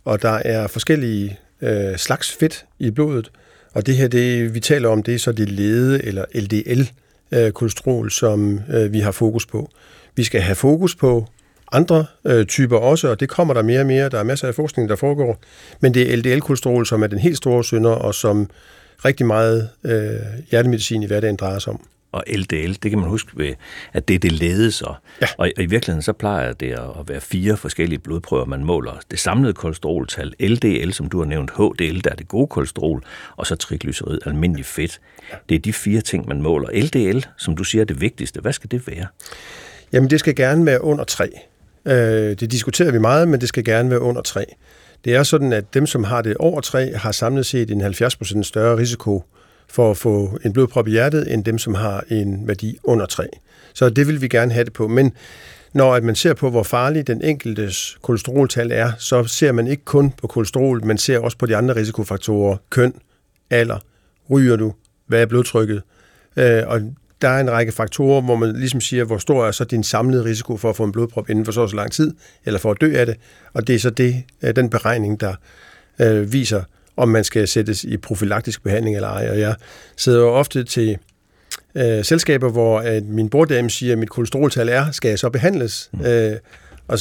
[0.06, 3.32] og der er forskellige øh, slags fedt i blodet,
[3.74, 6.84] og det her, det vi taler om, det er så det lede eller LDL
[7.34, 9.70] øh, kolesterol, som øh, vi har fokus på.
[10.16, 11.26] Vi skal have fokus på
[11.72, 14.10] andre øh, typer også, og det kommer der mere og mere.
[14.10, 15.40] Der er masser af forskning, der foregår.
[15.80, 18.50] Men det er LDL-kolesterol, som er den helt store synder, og som
[19.06, 20.12] rigtig meget øh,
[20.52, 23.54] hjertemedicin i hverdagen drejer sig om og LDL, det kan man huske ved,
[23.94, 24.82] at det er det ledes.
[24.82, 25.28] Og, ja.
[25.38, 29.00] og i virkeligheden så plejer det at være fire forskellige blodprøver, man måler.
[29.12, 33.04] Det samlede kolesteroltal, LDL, som du har nævnt, HDL, der er det gode kolesterol,
[33.36, 35.00] og så triglycerid, almindelig fedt.
[35.50, 36.70] Det er de fire ting, man måler.
[36.74, 38.42] LDL, som du siger, er det vigtigste.
[38.42, 39.08] Hvad skal det være?
[39.94, 41.30] Jamen, det skal gerne være under 3.
[41.86, 41.94] Øh,
[42.40, 44.46] det diskuterer vi meget, men det skal gerne være under 3.
[45.06, 48.44] Det er sådan, at dem, som har det over 3, har samlet set en 70%
[48.44, 49.24] større risiko
[49.74, 53.28] for at få en blodprop i hjertet, end dem, som har en værdi under 3.
[53.74, 54.88] Så det vil vi gerne have det på.
[54.88, 55.12] Men
[55.74, 59.86] når at man ser på, hvor farlig den enkeltes kolesteroltal er, så ser man ikke
[59.86, 62.58] kun på kolesterol, man ser også på de andre risikofaktorer.
[62.70, 62.94] Køn,
[63.50, 63.80] alder,
[64.30, 64.74] ryger du,
[65.08, 65.82] hvad er blodtrykket?
[66.38, 66.82] Øh, og
[67.22, 70.24] der er en række faktorer, hvor man ligesom siger, hvor stor er så din samlede
[70.24, 72.14] risiko for at få en blodprop inden for så så lang tid,
[72.46, 73.16] eller for at dø af det.
[73.54, 75.36] Og det er så det, øh, den beregning, der
[76.00, 76.64] øh, viser,
[76.98, 79.30] om man skal sættes i profylaktisk behandling eller ej.
[79.30, 79.56] Og jeg
[79.98, 80.98] sidder jo ofte til
[81.76, 85.90] øh, selskaber, hvor at min borddame siger, at mit kolesteroltal er, skal jeg så behandles?
[85.94, 86.06] Mm.
[86.06, 86.38] Øh,
[86.88, 87.00] og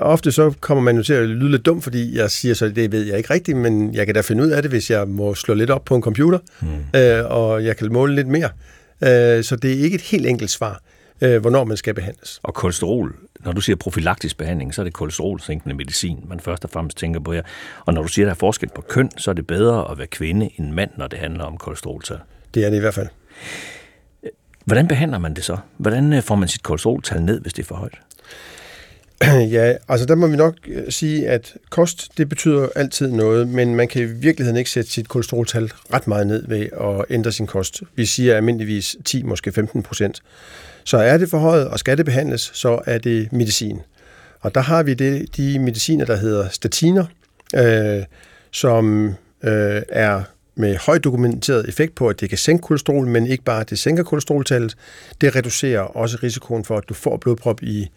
[0.00, 2.92] ofte så kommer man jo til at lyde lidt dum, fordi jeg siger så, det
[2.92, 5.34] ved jeg ikke rigtigt, men jeg kan da finde ud af det, hvis jeg må
[5.34, 6.98] slå lidt op på en computer, mm.
[7.00, 8.50] øh, og jeg kan måle lidt mere.
[9.02, 10.80] Øh, så det er ikke et helt enkelt svar,
[11.20, 12.40] øh, hvornår man skal behandles.
[12.42, 16.70] Og kolesterol, når du siger profilaktisk behandling, så er det kolesterolsænkende medicin, man først og
[16.70, 17.42] fremmest tænker på her.
[17.86, 19.98] Og når du siger, at der er forskel på køn, så er det bedre at
[19.98, 22.18] være kvinde end mand, når det handler om kolesteroltal.
[22.54, 23.08] Det er det i hvert fald.
[24.64, 25.56] Hvordan behandler man det så?
[25.76, 27.98] Hvordan øh, får man sit kolesteroltal ned, hvis det er for højt?
[29.56, 33.74] Ja, altså der må vi nok øh, sige, at kost, det betyder altid noget, men
[33.74, 37.46] man kan i virkeligheden ikke sætte sit kolesteroltal ret meget ned ved at ændre sin
[37.46, 37.82] kost.
[37.94, 40.22] Vi siger almindeligvis 10, måske 15 procent.
[40.90, 43.80] Så er det forhøjet, og skal det behandles, så er det medicin.
[44.40, 47.04] Og der har vi det, de mediciner, der hedder statiner,
[47.54, 48.02] øh,
[48.50, 49.08] som
[49.44, 50.22] øh, er
[50.54, 53.78] med højt dokumenteret effekt på, at det kan sænke kolesterol, men ikke bare, at det
[53.78, 54.76] sænker kolesteroltallet.
[55.20, 57.90] Det reducerer også risikoen for, at du får blodprop i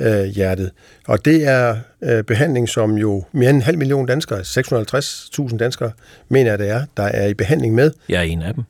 [0.00, 0.70] øh, hjertet.
[1.06, 5.92] Og det er øh, behandling, som jo mere end en halv million danskere, 650.000 danskere,
[6.28, 7.90] mener det er, der er i behandling med.
[8.08, 8.64] Jeg er en af dem.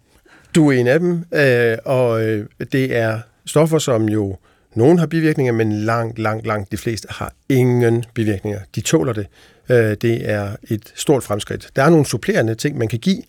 [0.54, 4.36] Du er en af dem, øh, og øh, det er stoffer, som jo
[4.74, 8.60] nogen har bivirkninger, men langt, langt, langt de fleste har ingen bivirkninger.
[8.74, 9.26] De tåler det.
[9.68, 11.70] Øh, det er et stort fremskridt.
[11.76, 13.22] Der er nogle supplerende ting, man kan give,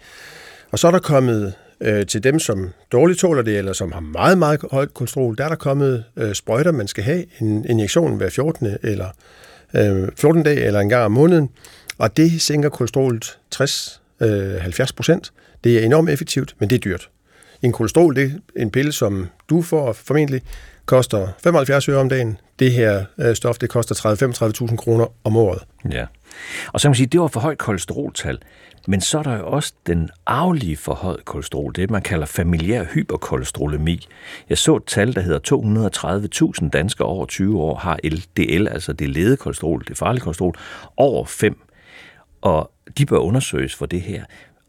[0.72, 4.00] og så er der kommet øh, til dem, som dårligt tåler det, eller som har
[4.00, 8.18] meget, meget højt kolesterol, der er der kommet øh, sprøjter, man skal have, en injektion
[8.18, 8.68] hver 14.
[8.84, 9.08] eller
[9.74, 11.50] øh, 14 dage eller en gang om måneden,
[11.98, 13.62] og det sænker kolesterolet 60-70
[14.22, 15.34] øh, procent.
[15.64, 17.10] Det er enormt effektivt, men det er dyrt.
[17.62, 20.42] En kolesterol, det er en pille, som du får formentlig,
[20.86, 22.38] koster 75 øre om dagen.
[22.60, 23.96] Det her øh, stof, det koster
[24.70, 25.64] 30-35.000 kroner om året.
[25.92, 26.06] Ja.
[26.74, 28.40] Og så kan man sige, det var for højt kolesteroltal.
[28.88, 34.08] Men så er der jo også den arvelige forhøjet kolesterol, det man kalder familiær hyperkolesterolemi.
[34.50, 39.10] Jeg så et tal, der hedder 230.000 danskere over 20 år har LDL, altså det
[39.10, 40.56] lede kolesterol, det farlige kolesterol,
[40.98, 41.62] over 5.
[42.42, 44.24] Og de bør undersøges for det her.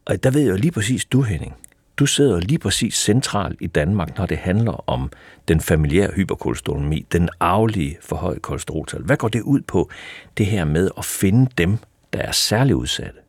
[0.05, 1.55] Og der ved jeg jo lige præcis, du Henning,
[1.99, 5.11] du sidder lige præcis centralt i Danmark, når det handler om
[5.47, 9.01] den familiære hyperkolesterolemi, den arvelige forhøjet kolesteroltal.
[9.01, 9.89] Hvad går det ud på,
[10.37, 11.77] det her med at finde dem,
[12.13, 13.19] der er særligt udsatte?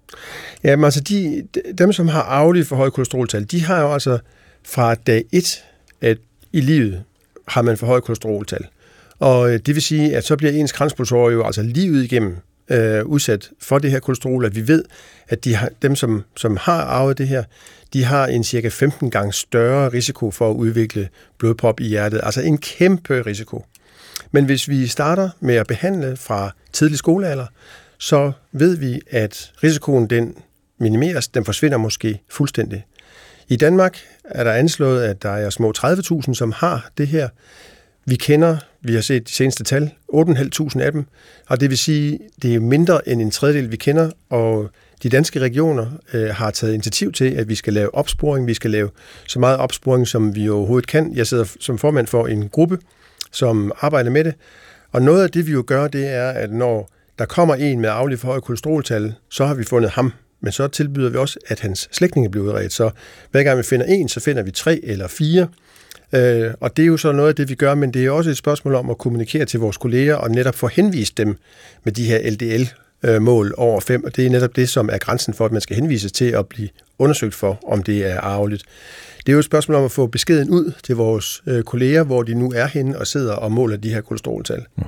[0.64, 4.18] Jamen altså, de, dem som har arvelige forhøjet kolesteroltal, de har jo altså
[4.66, 5.64] fra dag 1
[6.00, 6.18] at
[6.52, 7.04] i livet
[7.48, 8.66] har man forhøjet kolesteroltal.
[9.18, 12.36] Og øh, det vil sige, at så bliver ens kranspulsårer jo altså livet igennem
[12.70, 14.84] øh, udsat for det her kolesterol, at vi ved,
[15.28, 17.44] at de har, dem, som, som har arvet det her,
[17.92, 22.20] de har en cirka 15 gange større risiko for at udvikle blodprop i hjertet.
[22.22, 23.64] Altså en kæmpe risiko.
[24.30, 27.46] Men hvis vi starter med at behandle fra tidlig skolealder,
[27.98, 30.34] så ved vi, at risikoen den
[30.80, 32.84] minimeres, den forsvinder måske fuldstændig.
[33.48, 37.28] I Danmark er der anslået, at der er små 30.000, som har det her.
[38.04, 41.04] Vi kender, vi har set de seneste tal, 8.500 af dem,
[41.46, 44.70] og det vil sige, det er mindre end en tredjedel, vi kender, og
[45.02, 48.46] de danske regioner øh, har taget initiativ til, at vi skal lave opsporing.
[48.46, 48.90] Vi skal lave
[49.26, 51.12] så meget opsporing, som vi overhovedet kan.
[51.14, 52.78] Jeg sidder som formand for en gruppe,
[53.32, 54.34] som arbejder med det.
[54.92, 57.88] Og noget af det, vi jo gør, det er, at når der kommer en med
[57.92, 60.12] aflig for høje kolesteroltal, så har vi fundet ham.
[60.40, 62.72] Men så tilbyder vi også, at hans slægtninge bliver udredt.
[62.72, 62.90] Så
[63.30, 65.48] hver gang vi finder en, så finder vi tre eller fire.
[66.12, 68.30] Øh, og det er jo så noget af det, vi gør, men det er også
[68.30, 71.36] et spørgsmål om at kommunikere til vores kolleger og netop få henvist dem
[71.84, 75.34] med de her LDL-mål øh, over 5, og det er netop det, som er grænsen
[75.34, 76.68] for, at man skal henvise til at blive
[76.98, 78.64] undersøgt for, om det er arveligt.
[79.18, 82.22] Det er jo et spørgsmål om at få beskeden ud til vores øh, kolleger, hvor
[82.22, 84.64] de nu er henne og sidder og måler de her kolesteroltal.
[84.76, 84.84] Mm.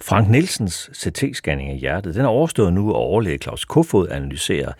[0.00, 4.72] Frank Nielsens CT-scanning af hjertet, den er overstået nu, og overlæge Claus Kofod analyserer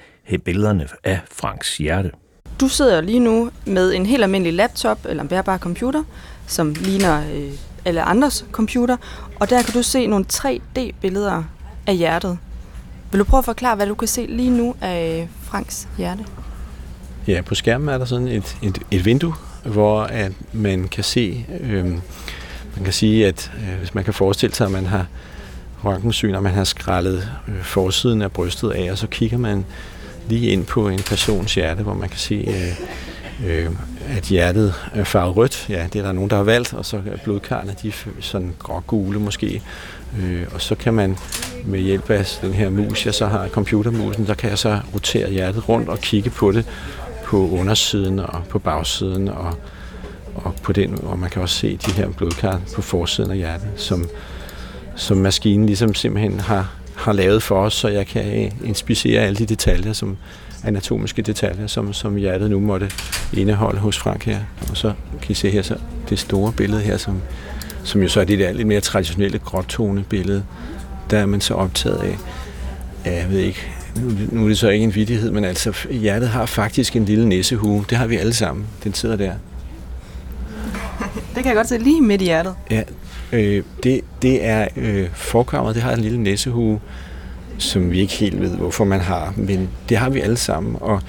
[0.44, 2.11] billederne af Franks hjerte.
[2.60, 6.02] Du sidder lige nu med en helt almindelig laptop eller en bærbar computer,
[6.46, 7.50] som ligner øh,
[7.84, 8.96] alle andres computer,
[9.40, 11.42] og der kan du se nogle 3D-billeder
[11.86, 12.38] af hjertet.
[13.10, 16.24] Vil du prøve at forklare, hvad du kan se lige nu af Franks hjerte?
[17.26, 21.46] Ja, på skærmen er der sådan et, et, et vindue, hvor at man kan se,
[21.60, 25.06] øh, man kan sige, at øh, hvis man kan forestille sig, at man har
[25.84, 29.64] røntgensyn, og man har skrællet øh, forsiden af brystet af, og så kigger man
[30.28, 32.80] lige ind på en persons hjerte, hvor man kan se, øh,
[33.50, 33.70] øh,
[34.08, 35.66] at hjertet er farvet rødt.
[35.68, 38.54] Ja, det er der nogen, der har valgt, og så er blodkarrene de er sådan
[38.58, 39.62] grågule måske.
[40.20, 41.16] Øh, og så kan man
[41.64, 45.30] med hjælp af den her mus, jeg så har computermusen, der kan jeg så rotere
[45.30, 46.66] hjertet rundt og kigge på det
[47.24, 49.54] på undersiden og på bagsiden og,
[50.34, 53.68] og på den, og man kan også se de her blodkar på forsiden af hjertet,
[53.76, 54.08] som,
[54.96, 59.46] som maskinen ligesom simpelthen har har lavet for os, så jeg kan inspicere alle de
[59.46, 60.16] detaljer, som
[60.64, 62.90] anatomiske detaljer, som, som hjertet nu måtte
[63.33, 64.38] indeholde hos Frank her.
[64.70, 65.76] Og så kan I se her så
[66.09, 67.22] det store billede her, som,
[67.85, 70.44] som jo så er det der lidt mere traditionelle gråtone billede,
[71.11, 72.18] der er man så optaget af,
[73.04, 76.28] ja, jeg ved ikke, nu, nu er det så ikke en vidighed, men altså hjertet
[76.28, 77.85] har faktisk en lille næsehue.
[77.90, 78.66] Det har vi alle sammen.
[78.85, 79.33] Den sidder der.
[81.35, 82.54] Det kan jeg godt se lige midt i hjertet.
[82.70, 82.83] Ja,
[83.32, 86.80] Øh, det, det er øh, forkammeret, det har en lille næsehue,
[87.58, 91.02] som vi ikke helt ved, hvorfor man har, men det har vi alle sammen, og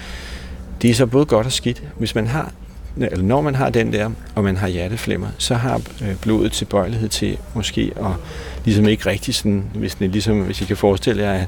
[0.82, 1.84] det er så både godt og skidt.
[1.98, 2.52] Hvis man har,
[2.98, 7.10] eller når man har den der, og man har hjerteflimmer, så har øh, blodet tilbøjelighed
[7.10, 8.12] til måske at
[8.66, 11.48] ligesom ikke rigtig sådan, hvis, det ligesom, hvis I kan forestille jer, at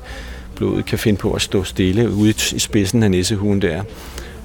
[0.56, 3.84] blodet kan finde på at stå stille ude i spidsen af næsehugen der.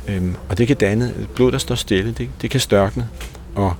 [0.08, 3.08] Øhm, og det kan danne, blod der står stille, det, det kan størkne.
[3.54, 3.74] Og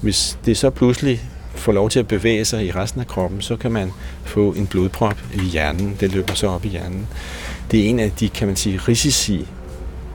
[0.00, 1.22] hvis det så pludselig
[1.56, 3.92] får lov til at bevæge sig i resten af kroppen, så kan man
[4.24, 5.96] få en blodprop i hjernen.
[6.00, 7.06] Det løber så op i hjernen.
[7.70, 9.46] Det er en af de, kan man sige, risici,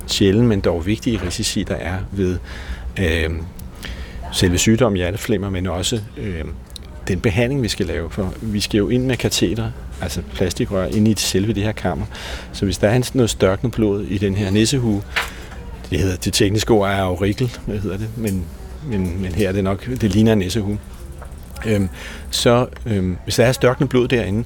[0.07, 2.37] sjældent, men dog vigtige risici, der er ved
[2.99, 3.29] øh,
[4.33, 6.43] selve sygdommen hjerteflimmer, men også øh,
[7.07, 8.09] den behandling, vi skal lave.
[8.09, 12.05] For vi skal jo ind med kateter, altså plastikrør, ind i selve det her kammer.
[12.53, 15.01] Så hvis der er noget størkende blod i den her nissehue,
[15.89, 18.45] det hedder det tekniske ord er aurikel, hvad hedder det, men,
[18.85, 20.77] men, men her er det nok, det ligner en nissehue
[21.65, 21.89] øhm,
[22.31, 24.43] så øhm, hvis der er størkende blod derinde,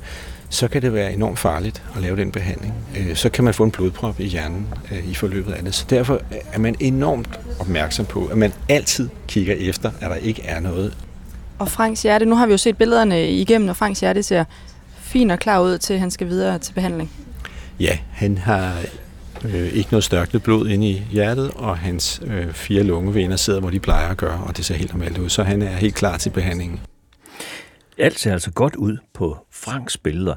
[0.50, 2.74] så kan det være enormt farligt at lave den behandling.
[2.98, 5.76] Øh, så kan man få en blodprop i hjernen øh, i forløbet af det.
[5.76, 6.22] Så derfor
[6.54, 10.94] er man enormt opmærksom på, at man altid kigger efter, at der ikke er noget.
[11.60, 14.44] Og Franks hjerte, nu har vi jo set billederne igennem, og Franks hjerte ser
[15.00, 17.12] fint og klar ud til, at han skal videre til behandling.
[17.80, 18.74] Ja, han har
[19.46, 23.70] øh, ikke noget størknet blod inde i hjertet, og hans øh, fire lungevener sidder, hvor
[23.70, 25.30] de plejer at gøre, og det ser helt normalt ud.
[25.30, 26.80] Så han er helt klar til behandlingen.
[27.98, 30.36] Alt ser altså godt ud på Franks billeder.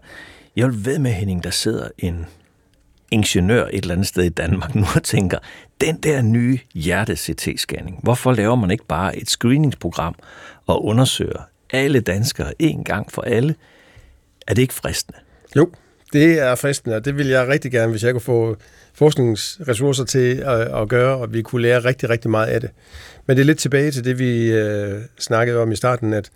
[0.57, 2.27] Jeg vil ved med, Henning, der sidder en
[3.11, 5.39] ingeniør et eller andet sted i Danmark nu og tænker,
[5.81, 10.15] den der nye hjerte-CT-scanning, hvorfor laver man ikke bare et screeningsprogram
[10.67, 13.55] og undersøger alle danskere en gang for alle?
[14.47, 15.19] Er det ikke fristende?
[15.57, 15.71] Jo,
[16.13, 18.57] det er fristende, og det vil jeg rigtig gerne, hvis jeg kunne få
[18.99, 22.71] forskningsressourcer til at, at gøre, og vi kunne lære rigtig, rigtig meget af det.
[23.27, 26.31] Men det er lidt tilbage til det, vi øh, snakkede om i starten, at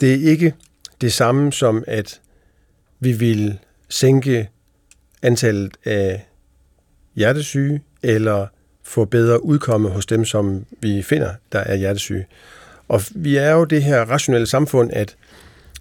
[0.00, 0.54] det er ikke
[1.00, 2.20] det samme som, at
[3.00, 4.48] vi vil sænke
[5.22, 6.26] antallet af
[7.16, 8.46] hjertesyge, eller
[8.82, 12.26] få bedre udkomme hos dem, som vi finder, der er hjertesyge.
[12.88, 15.16] Og vi er jo det her rationelle samfund, at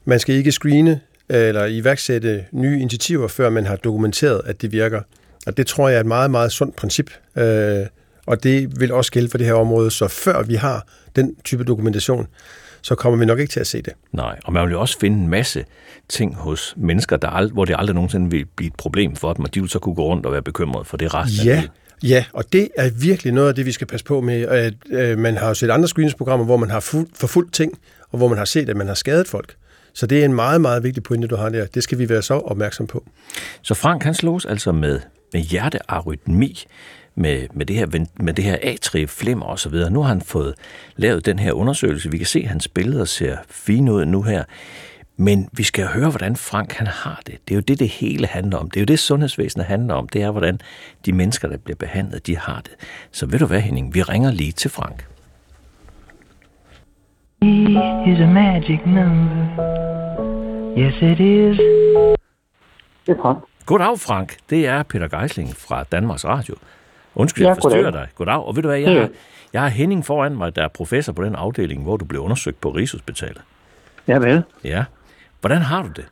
[0.05, 4.71] man skal ikke screene øh, eller iværksætte nye initiativer, før man har dokumenteret, at det
[4.71, 5.01] virker.
[5.47, 7.09] Og det tror jeg er et meget, meget sundt princip.
[7.37, 7.85] Øh,
[8.25, 9.91] og det vil også gælde for det her område.
[9.91, 12.27] Så før vi har den type dokumentation,
[12.81, 13.93] så kommer vi nok ikke til at se det.
[14.11, 15.65] Nej, og man vil jo også finde en masse
[16.09, 19.45] ting hos mennesker, der ald- hvor det aldrig nogensinde vil blive et problem for dem,
[19.45, 21.55] og de vil så kunne gå rundt og være bekymret for det resten ja.
[21.55, 21.67] af
[22.03, 24.41] Ja, og det er virkelig noget af det, vi skal passe på med.
[24.41, 27.79] At, øh, man har jo set andre screeningsprogrammer, hvor man har fu- forfulgt ting,
[28.11, 29.55] og hvor man har set, at man har skadet folk.
[29.93, 31.65] Så det er en meget, meget vigtig pointe, du har der.
[31.65, 33.03] Det skal vi være så opmærksom på.
[33.61, 34.99] Så Frank, han slås altså med
[35.33, 36.63] med hjertearytmi,
[37.15, 39.91] med, med det her, med det her atrieflimmer og så videre.
[39.91, 40.55] Nu har han fået
[40.95, 42.11] lavet den her undersøgelse.
[42.11, 44.43] Vi kan se, at hans billeder ser fine ud nu her.
[45.17, 47.35] Men vi skal høre, hvordan Frank han har det.
[47.47, 48.69] Det er jo det, det hele handler om.
[48.69, 50.09] Det er jo det, sundhedsvæsenet handler om.
[50.09, 50.59] Det er, hvordan
[51.05, 52.71] de mennesker, der bliver behandlet, de har det.
[53.11, 53.93] Så ved du hvad, Henning?
[53.93, 55.07] Vi ringer lige til Frank.
[58.07, 59.43] is a magic number.
[60.77, 61.57] Yes, it is.
[63.05, 63.43] Det er Frank.
[63.65, 64.37] Goddag, Frank.
[64.49, 66.55] Det er Peter Geisling fra Danmarks Radio.
[67.15, 68.07] Undskyld, jeg forstyrrer dig.
[68.15, 68.43] Goddag.
[68.43, 69.09] Og ved du hvad, jeg, har,
[69.53, 72.61] jeg har Henning foran mig, der er professor på den afdeling, hvor du blev undersøgt
[72.61, 73.41] på Rigshospitalet.
[74.07, 74.43] Ja, vel.
[74.63, 74.85] Ja.
[75.41, 76.05] Hvordan har du det?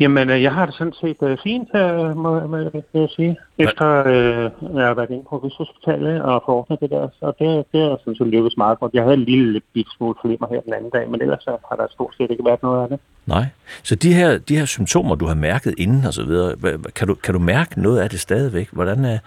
[0.00, 2.56] Jamen, øh, jeg har det sådan set uh, fint, uh, må, må
[2.94, 7.08] jeg sige, efter uh, jeg har været inde på Rigshospitalet og forordnet det der.
[7.20, 8.94] Så det, det er sådan set lykkedes meget godt.
[8.94, 11.86] Jeg havde en lille bit smule flimmer her den anden dag, men ellers har der
[11.90, 12.98] stort set ikke været noget af det.
[13.26, 13.46] Nej.
[13.82, 17.14] Så de her, de her symptomer, du har mærket inden og så videre, kan du,
[17.14, 18.68] kan du mærke noget af det stadigvæk?
[18.72, 19.18] Hvordan er,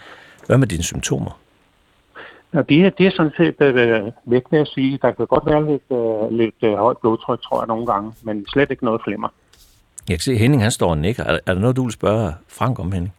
[0.47, 1.39] hvad med dine symptomer?
[2.53, 4.99] Ja, det, er, det er sådan set øh, væk, vil jeg sige.
[5.01, 8.45] Der kan godt være lidt, øh, lidt øh, højt blodtryk, tror jeg, nogle gange, men
[8.47, 9.27] slet ikke noget flimmer.
[10.11, 11.23] Jeg kan se, Henning han står og nikker.
[11.23, 13.13] Er, er der noget, du vil spørge Frank om, Henning?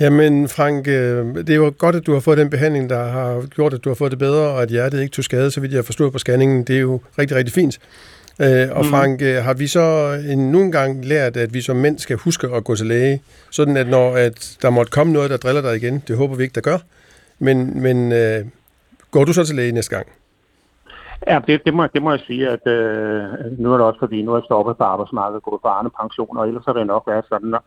[0.00, 3.46] Jamen Frank, øh, det er jo godt, at du har fået den behandling, der har
[3.46, 5.72] gjort, at du har fået det bedre, og at hjertet ikke tog skade, så vidt
[5.72, 6.64] jeg forstod på scanningen.
[6.64, 7.78] Det er jo rigtig, rigtig fint.
[8.40, 8.90] Øh, og mm.
[8.90, 12.48] Frank, øh, har vi så en, nogle gange lært, at vi som mænd skal huske
[12.48, 15.76] at gå til læge, sådan at når at der måtte komme noget, der driller dig
[15.76, 16.78] igen, det håber vi ikke, der gør,
[17.38, 18.44] men, men øh,
[19.10, 20.06] går du så til læge næste gang?
[21.26, 24.22] Ja, det, det, må, det må jeg sige, at øh, nu er det også fordi,
[24.22, 27.04] nu er jeg stoppet på arbejdsmarkedet, gået på Arne pension, og ellers har det nok
[27.06, 27.60] været sådan, at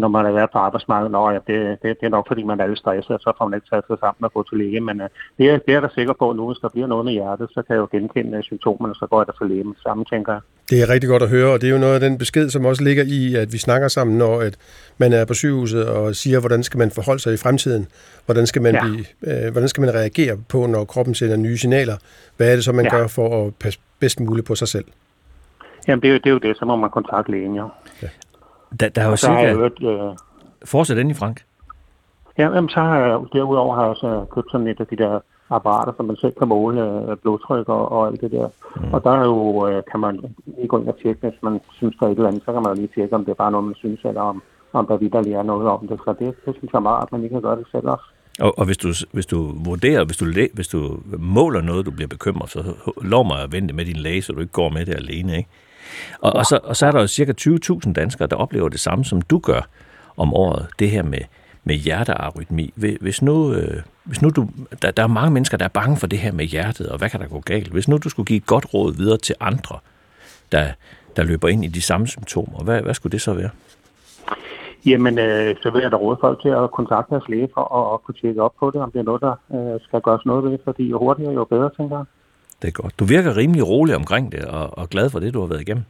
[0.00, 2.60] når man har været på arbejdsmarkedet, nå, ja, det, det, det er nok fordi, man
[2.60, 4.80] er lidt stresset, så får man ikke taget sig sammen og gå til læge.
[4.80, 5.06] Men uh,
[5.38, 7.12] det, er, det er jeg da sikker på, at nu hvis der bliver noget med
[7.12, 9.74] hjertet, så kan jeg jo genkende uh, symptomerne, så går jeg der til læge med
[9.82, 10.40] samme, tænker jeg.
[10.70, 12.64] Det er rigtig godt at høre, og det er jo noget af den besked, som
[12.64, 14.56] også ligger i, at vi snakker sammen, når at
[14.98, 17.86] man er på sygehuset og siger, hvordan skal man forholde sig i fremtiden?
[18.26, 18.80] Hvordan skal man, ja.
[18.82, 21.96] blive, øh, hvordan skal man reagere på, når kroppen sender nye signaler?
[22.36, 22.96] Hvad er det så, man ja.
[22.96, 24.84] gør for at passe bedst muligt på sig selv?
[25.88, 27.68] Jamen, det er jo det, er jo det så må man kontakte lægen, jo.
[28.02, 28.08] Ja.
[28.80, 29.34] Der, der er jo cirka...
[29.34, 30.16] Jeg hørt, øh...
[30.64, 31.42] Fortsæt endelig, Frank.
[32.38, 35.20] Ja, jamen, så har jeg, derudover har jeg også købt sådan et af de der
[35.50, 38.48] apparater, som man selv kan måle øh, blodtryk og, og alt det der.
[38.76, 38.94] Mm.
[38.94, 41.96] Og der er jo, øh, kan man lige gå ind og tjekke, hvis man synes,
[42.00, 43.50] der er et eller andet, så kan man jo lige tjekke, om det er bare
[43.50, 44.42] noget, man synes, eller om,
[44.72, 46.00] om der videre er noget om det.
[46.04, 48.04] Så det, det synes jeg meget, at man lige kan gøre det selv også.
[48.40, 52.08] Og, og hvis, du, hvis du vurderer, hvis du, hvis du måler noget, du bliver
[52.08, 54.94] bekymret, så lov mig at vente med din læge, så du ikke går med det
[54.94, 55.48] alene, ikke?
[56.20, 59.04] Og, og, så, og så er der jo cirka 20.000 danskere, der oplever det samme,
[59.04, 59.60] som du gør
[60.16, 61.18] om året, det her med,
[61.64, 62.72] med hjertearytmi.
[62.76, 64.48] Hvis nu, øh, hvis nu du,
[64.82, 67.10] der, der er mange mennesker, der er bange for det her med hjertet, og hvad
[67.10, 67.72] kan der gå galt?
[67.72, 69.78] Hvis nu du skulle give et godt råd videre til andre,
[70.52, 70.66] der,
[71.16, 73.50] der løber ind i de samme symptomer, hvad, hvad skulle det så være?
[74.86, 77.94] Jamen, øh, så vil jeg da råde folk til at kontakte deres læge for at,
[77.94, 80.44] at kunne tjekke op på det, om det er noget, der øh, skal gøres noget
[80.44, 82.06] ved, fordi jo hurtigere, jo bedre, tænker jeg.
[82.62, 82.98] Det er godt.
[82.98, 85.84] Du virker rimelig rolig omkring det, og, og glad for det, du har været igennem.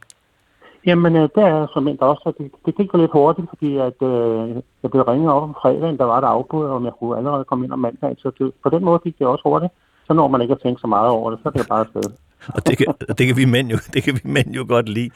[0.85, 4.49] Jamen, øh, det er som også, at det, det gik lidt hurtigt, fordi at, øh,
[4.83, 7.65] jeg blev ringet op om fredagen, der var der afbud, og jeg kunne allerede komme
[7.65, 9.71] ind om mandag, så det, på den måde gik det også hurtigt.
[10.07, 12.11] Så når man ikke at tænke så meget over det, så er det bare afsted.
[12.55, 15.09] og det kan, det kan vi mænd jo, det kan vi mænd jo godt lide.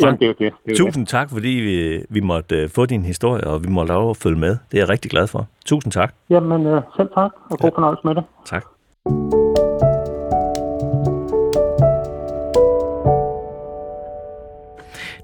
[0.00, 0.52] Frank, Jamen, det er det.
[0.66, 1.10] det er tusind det.
[1.10, 4.38] tak, fordi vi, vi måtte uh, få din historie, og vi måtte lave at følge
[4.38, 4.50] med.
[4.70, 5.46] Det er jeg rigtig glad for.
[5.66, 6.14] Tusind tak.
[6.30, 7.76] Jamen, uh, selv tak, og god ja.
[7.76, 8.24] fornøjelse med det.
[8.44, 8.64] Tak.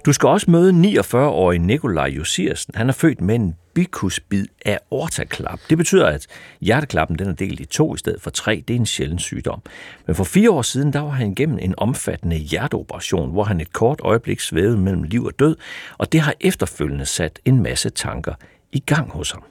[0.06, 2.74] Du skal også møde 49-årige Nikolaj Josiersen.
[2.74, 5.60] Han er født med en bikusbid af ortaklap.
[5.70, 6.26] Det betyder, at
[6.60, 8.64] hjerteklappen den er delt i to i stedet for tre.
[8.68, 9.62] Det er en sjælden sygdom.
[10.06, 13.72] Men for fire år siden, der var han igennem en omfattende hjerteoperation, hvor han et
[13.72, 15.56] kort øjeblik svævede mellem liv og død,
[15.98, 18.34] og det har efterfølgende sat en masse tanker
[18.72, 19.42] i gang hos ham.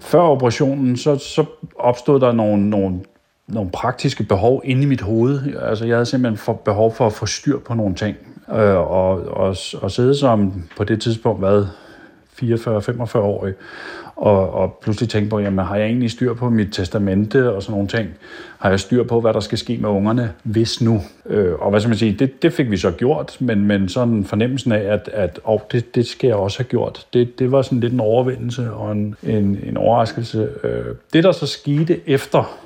[0.00, 1.44] Før operationen, så, så
[1.78, 3.00] opstod der nogle, nogle
[3.48, 5.56] nogle praktiske behov inde i mit hoved.
[5.62, 8.16] Altså, jeg havde simpelthen for behov for at få styr på nogle ting.
[8.52, 11.66] Øh, og, og, og sidde som på det tidspunkt hvad,
[12.42, 13.54] 44-45-årig,
[14.16, 17.72] og, og pludselig tænke på, jamen har jeg egentlig styr på mit testamente og sådan
[17.72, 18.08] nogle ting?
[18.58, 21.00] Har jeg styr på, hvad der skal ske med ungerne, hvis nu?
[21.26, 24.24] Øh, og hvad skal man sige, det, det fik vi så gjort, men, men sådan
[24.24, 27.62] fornemmelsen af, at, at oh, det, det skal jeg også have gjort, det, det var
[27.62, 30.48] sådan lidt en overvindelse og en, en, en overraskelse.
[30.64, 32.58] Øh, det, der så skete efter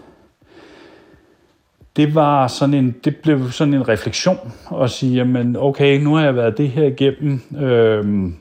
[2.01, 6.25] det var sådan en, det blev sådan en refleksion at sige, jamen okay, nu har
[6.25, 7.41] jeg været det her igennem.
[7.61, 8.35] Øhm,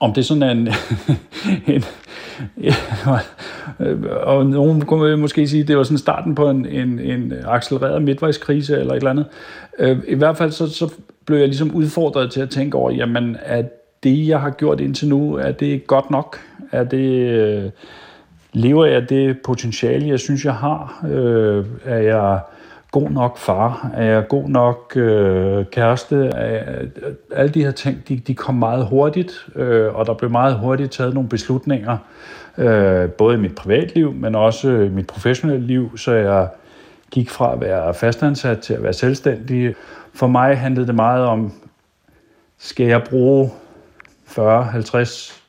[0.00, 0.68] om det sådan er en,
[1.74, 1.84] en
[2.62, 2.74] ja,
[4.32, 8.02] og nogen kunne måske sige, at det var sådan starten på en, en, en accelereret
[8.02, 9.26] midtvejskrise eller et eller andet.
[9.78, 10.92] Øh, I hvert fald så, så
[11.26, 13.62] blev jeg ligesom udfordret til at tænke over, jamen er
[14.02, 16.40] det, jeg har gjort indtil nu, er det godt nok?
[16.72, 17.70] Er det, øh,
[18.54, 21.04] lever jeg det potentiale, jeg synes, jeg har?
[21.08, 22.40] Øh, er jeg
[22.90, 23.90] god nok far?
[23.94, 26.16] Er jeg god nok øh, kæreste?
[26.16, 26.88] Er, øh,
[27.34, 30.92] alle de her ting, de, de kom meget hurtigt, øh, og der blev meget hurtigt
[30.92, 31.96] taget nogle beslutninger,
[32.58, 36.48] øh, både i mit privatliv, men også i mit professionelle liv, så jeg
[37.10, 39.74] gik fra at være fastansat til at være selvstændig.
[40.14, 41.52] For mig handlede det meget om,
[42.58, 43.50] skal jeg bruge
[44.26, 45.43] 40, 50,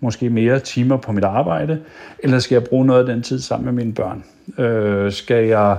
[0.00, 1.80] måske mere timer på mit arbejde,
[2.18, 4.24] eller skal jeg bruge noget af den tid sammen med mine børn?
[4.64, 5.78] Øh, skal jeg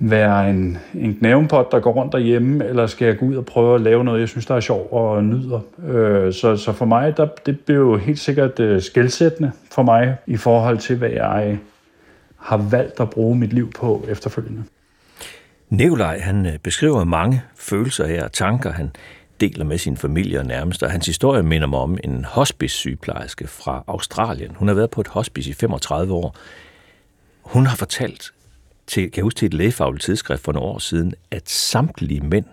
[0.00, 3.74] være en, en knævenpot, der går rundt derhjemme, eller skal jeg gå ud og prøve
[3.74, 5.60] at lave noget, jeg synes, der er sjovt og nyder.
[5.88, 10.16] Øh, så, så for mig, der, det blev jo helt sikkert uh, skældsættende for mig
[10.26, 11.58] i forhold til, hvad jeg
[12.36, 14.62] har valgt at bruge mit liv på efterfølgende.
[15.70, 18.90] Nikolaj, han øh, beskriver mange følelser her og tanker, han
[19.40, 23.84] deler med sin familie og nærmeste, og hans historie minder mig om en hospice-sygeplejerske fra
[23.86, 24.54] Australien.
[24.54, 26.36] Hun har været på et hospice i 35 år.
[27.42, 28.32] Hun har fortalt,
[28.86, 32.46] til, kan jeg huske til et lægefagligt tidsskrift for nogle år siden, at samtlige mænd,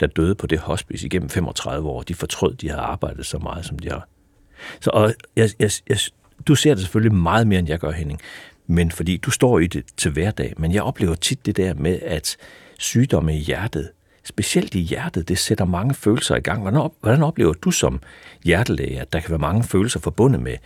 [0.00, 3.64] der døde på det hospice igennem 35 år, de fortrød, de havde arbejdet så meget,
[3.64, 4.08] som de har.
[4.80, 5.98] Så og jeg, jeg, jeg,
[6.48, 8.20] du ser det selvfølgelig meget mere, end jeg gør, Henning.
[8.66, 12.00] Men fordi du står i det til hverdag, men jeg oplever tit det der med,
[12.02, 12.36] at
[12.78, 13.90] sygdomme i hjertet,
[14.26, 16.62] specielt i hjertet, det sætter mange følelser i gang.
[16.62, 18.00] Hvordan, hvordan oplever du som
[18.44, 20.56] hjertelæge, at der kan være mange følelser forbundet med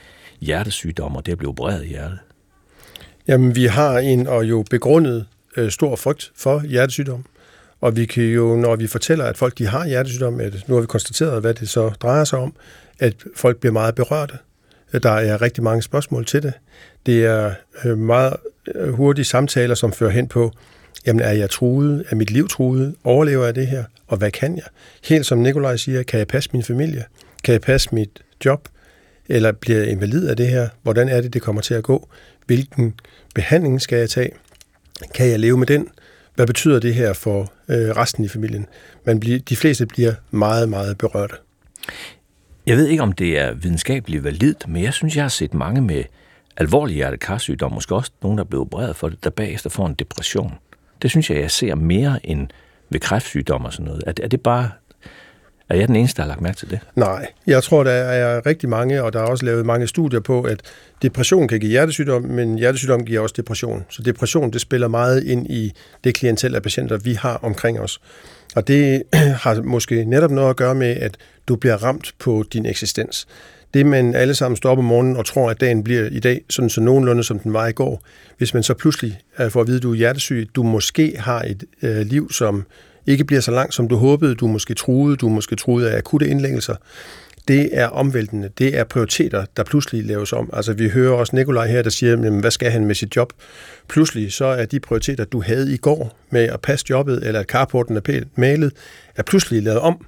[0.41, 2.19] hjertesygdomme og det at blive opereret i hjertet?
[3.29, 7.25] Jamen, vi har en og jo begrundet øh, stor frygt for hjertesygdom.
[7.81, 10.81] Og vi kan jo, når vi fortæller, at folk de har hjertesygdom, at nu har
[10.81, 12.55] vi konstateret, hvad det så drejer sig om,
[12.99, 14.39] at folk bliver meget berørte.
[15.03, 16.53] Der er rigtig mange spørgsmål til det.
[17.07, 17.53] Det er
[17.85, 18.37] øh, meget
[18.75, 20.53] øh, hurtige samtaler, som fører hen på,
[21.07, 22.05] jamen er jeg truet?
[22.11, 22.95] Er mit liv truet?
[23.05, 23.85] Overlever jeg det her?
[24.07, 24.65] Og hvad kan jeg?
[25.05, 27.05] Helt som Nikolaj siger, kan jeg passe min familie?
[27.45, 28.69] Kan jeg passe mit job?
[29.29, 30.69] Eller bliver jeg invalid af det her?
[30.83, 32.09] Hvordan er det, det kommer til at gå?
[32.47, 32.95] Hvilken
[33.35, 34.31] behandling skal jeg tage?
[35.15, 35.89] Kan jeg leve med den?
[36.35, 38.67] Hvad betyder det her for øh, resten i familien?
[39.05, 41.35] Man bliver, de fleste bliver meget, meget berørte.
[42.67, 45.81] Jeg ved ikke, om det er videnskabeligt validt, men jeg synes, jeg har set mange
[45.81, 46.05] med
[46.57, 49.95] alvorlig hjertekarsygdom, måske også nogen, der er blevet opereret for det, der bagefter får en
[49.95, 50.53] depression.
[51.03, 52.49] Det synes jeg, jeg ser mere end
[52.91, 54.03] ved kræftsygdom og sådan noget.
[54.07, 54.71] Er det, er det bare
[55.71, 56.79] er jeg den eneste, der har lagt mærke til det?
[56.97, 60.43] Nej, jeg tror, der er rigtig mange, og der er også lavet mange studier på,
[60.43, 60.63] at
[61.03, 63.85] depression kan give hjertesygdom, men hjertesygdom giver også depression.
[63.89, 65.73] Så depression, det spiller meget ind i
[66.05, 68.01] det klientel af patienter, vi har omkring os.
[68.57, 69.03] Og det
[69.45, 71.17] har måske netop noget at gøre med, at
[71.49, 73.27] du bliver ramt på din eksistens.
[73.75, 76.41] Det, man alle sammen står op om morgenen og tror, at dagen bliver i dag,
[76.51, 78.03] sådan så nogenlunde som den var i går.
[78.39, 81.43] Hvis man så pludselig øh, får at vide, at du er hjertesyg, du måske har
[81.43, 82.67] et øh, liv, som
[83.07, 86.29] ikke bliver så langt, som du håbede, du måske troede, du måske troede af akutte
[86.29, 86.75] indlæggelser,
[87.49, 88.51] det er omvæltende.
[88.59, 90.51] Det er prioriteter, der pludselig laves om.
[90.53, 93.33] Altså vi hører også Nikolaj her, der siger, jamen, hvad skal han med sit job?
[93.89, 97.47] Pludselig så er de prioriteter, du havde i går med at passe jobbet, eller at
[97.47, 98.73] carporten er pænt malet,
[99.17, 100.07] er pludselig lavet om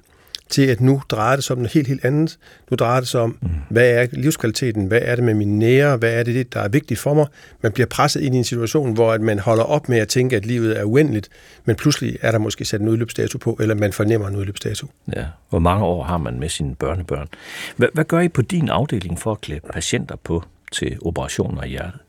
[0.49, 2.37] til at nu drejer det sig om noget helt, helt andet.
[2.71, 3.49] Nu drejer det sig om, mm.
[3.69, 4.85] hvad er livskvaliteten?
[4.85, 5.97] Hvad er det med mine nære?
[5.97, 7.25] Hvad er det, der er vigtigt for mig?
[7.61, 10.35] Man bliver presset ind i en situation, hvor at man holder op med at tænke,
[10.35, 11.29] at livet er uendeligt,
[11.65, 14.87] men pludselig er der måske sat en udløbsdato på, eller man fornemmer en udløbsdato.
[15.15, 17.27] Ja, hvor mange år har man med sine børnebørn?
[17.75, 21.69] Hvad, hvad gør I på din afdeling for at klæde patienter på til operationer i
[21.69, 21.99] hjertet?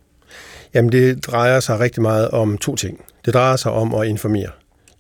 [0.75, 3.05] Jamen, det drejer sig rigtig meget om to ting.
[3.25, 4.51] Det drejer sig om at informere.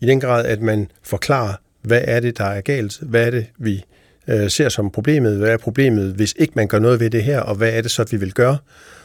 [0.01, 1.55] I den grad, at man forklarer,
[1.85, 2.99] hvad er det, der er galt?
[3.03, 3.85] Hvad er det, vi
[4.29, 5.39] øh, ser som problemet?
[5.39, 7.41] Hvad er problemet, hvis ikke man gør noget ved det her?
[7.41, 8.59] Og hvad er det så, vi vil gøre?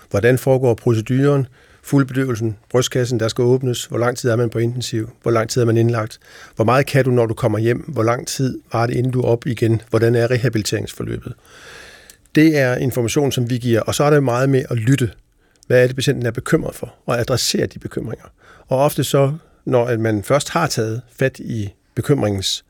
[0.09, 1.47] Hvordan foregår proceduren?
[1.83, 3.85] Fuldbedøvelsen, brystkassen, der skal åbnes.
[3.85, 5.09] Hvor lang tid er man på intensiv?
[5.21, 6.19] Hvor lang tid er man indlagt?
[6.55, 7.77] Hvor meget kan du, når du kommer hjem?
[7.77, 9.81] Hvor lang tid var det, inden du er op igen?
[9.89, 11.33] Hvordan er rehabiliteringsforløbet?
[12.35, 15.11] Det er information, som vi giver, og så er det meget med at lytte.
[15.67, 16.93] Hvad er det, patienten er bekymret for?
[17.05, 18.25] Og adressere de bekymringer.
[18.67, 19.33] Og ofte så,
[19.65, 22.65] når man først har taget fat i bekymringens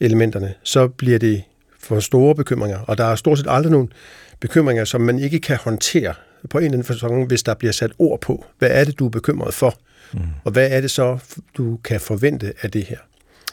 [0.00, 1.42] elementerne, så bliver det
[1.80, 3.92] for store bekymringer, og der er stort set aldrig nogen
[4.40, 6.14] bekymringer, som man ikke kan håndtere
[6.50, 8.44] på en eller anden fasong, hvis der bliver sat ord på.
[8.58, 9.78] Hvad er det, du er bekymret for?
[10.12, 10.20] Mm.
[10.44, 11.18] Og hvad er det så,
[11.56, 12.98] du kan forvente af det her?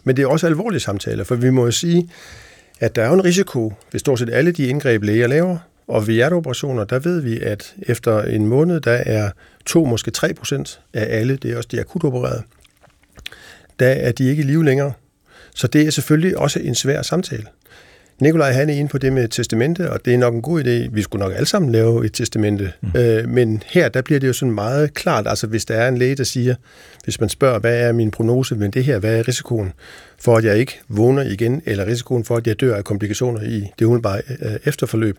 [0.04, 2.10] Men det er også alvorlige samtaler, for vi må jo sige,
[2.80, 6.14] at der er en risiko ved stort set alle de indgreb, læger laver, og ved
[6.14, 9.32] hjerteoperationer, der ved vi, at efter en måned, der er
[9.66, 12.42] 2, måske 3 procent af alle, det er også de akut opererede,
[13.80, 14.94] der er de ikke i live længere.
[15.56, 17.46] Så det er selvfølgelig også en svær samtale.
[18.20, 20.90] Nikolaj han er inde på det med testamente, og det er nok en god idé.
[20.94, 22.74] Vi skulle nok alle sammen lave et testamente.
[22.82, 23.00] Mm.
[23.00, 25.98] Øh, men her, der bliver det jo sådan meget klart, altså hvis der er en
[25.98, 26.56] læge, der siger,
[27.04, 29.74] hvis man spørger, hvad er min prognose med det her, hvad er risikoen
[30.20, 33.72] for, at jeg ikke vågner igen, eller risikoen for, at jeg dør af komplikationer i
[33.80, 35.18] det umiddelbare øh, efterforløb,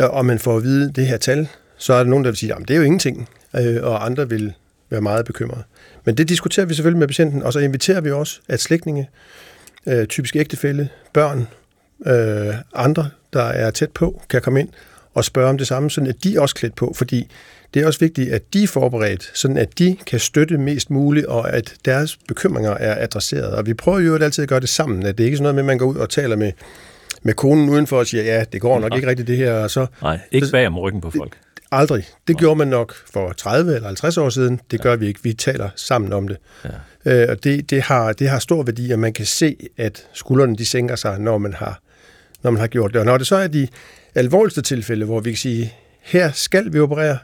[0.00, 2.38] øh, og man får at vide det her tal, så er der nogen, der vil
[2.38, 4.52] sige, at det er jo ingenting, øh, og andre vil
[4.90, 5.62] være meget bekymrede.
[6.04, 9.10] Men det diskuterer vi selvfølgelig med patienten, og så inviterer vi også, at slægtninge,
[9.86, 11.48] øh, typisk ægtefælde, børn,
[12.06, 14.68] øh, andre, der er tæt på, kan komme ind
[15.14, 17.30] og spørge om det samme, sådan at de er også klædt på, fordi
[17.74, 21.26] det er også vigtigt, at de er forberedt, sådan at de kan støtte mest muligt,
[21.26, 23.54] og at deres bekymringer er adresseret.
[23.54, 25.54] Og vi prøver jo altid at gøre det sammen, at det ikke er sådan noget
[25.54, 26.52] med, at man går ud og taler med,
[27.22, 29.54] med konen udenfor og siger, ja, det går nok ikke rigtigt det her.
[29.54, 31.36] Og så, Nej, ikke bag om ryggen på folk.
[31.74, 32.04] Aldrig.
[32.28, 34.60] Det gjorde man nok for 30 eller 50 år siden.
[34.70, 35.20] Det gør vi ikke.
[35.22, 36.36] Vi taler sammen om det.
[37.04, 37.22] Ja.
[37.22, 40.56] Øh, og det, det, har, det har stor værdi, at man kan se, at skuldrene
[40.56, 41.80] de sænker sig, når man har,
[42.42, 43.00] når man har gjort det.
[43.00, 43.68] Og når det så er de
[44.14, 47.18] alvorligste tilfælde, hvor vi kan sige, her skal vi operere,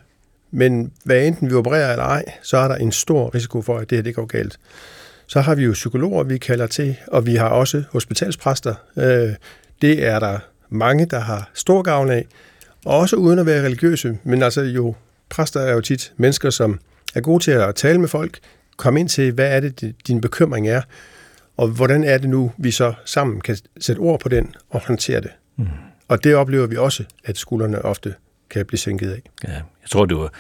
[0.51, 3.91] men hvad enten vi opererer eller ej, så er der en stor risiko for, at
[3.91, 4.59] det her det går galt.
[5.27, 8.75] Så har vi jo psykologer, vi kalder til, og vi har også hospitalspræster.
[8.97, 9.35] Øh,
[9.83, 10.39] det er der
[10.69, 12.27] mange, der har stor gavn af,
[12.85, 14.95] også uden at være religiøse, men altså jo,
[15.29, 16.81] præster er jo tit mennesker, som
[17.15, 18.39] er gode til at tale med folk,
[18.77, 20.83] komme ind til, hvad er det, din bekymring er,
[21.57, 25.21] og hvordan er det nu, vi så sammen kan sætte ord på den og håndtere
[25.21, 25.31] det.
[25.57, 25.67] Mm.
[26.09, 28.15] Og det oplever vi også, at skuldrene ofte
[28.51, 29.23] kan blive sænket af.
[29.49, 30.33] Ja, jeg tror, det var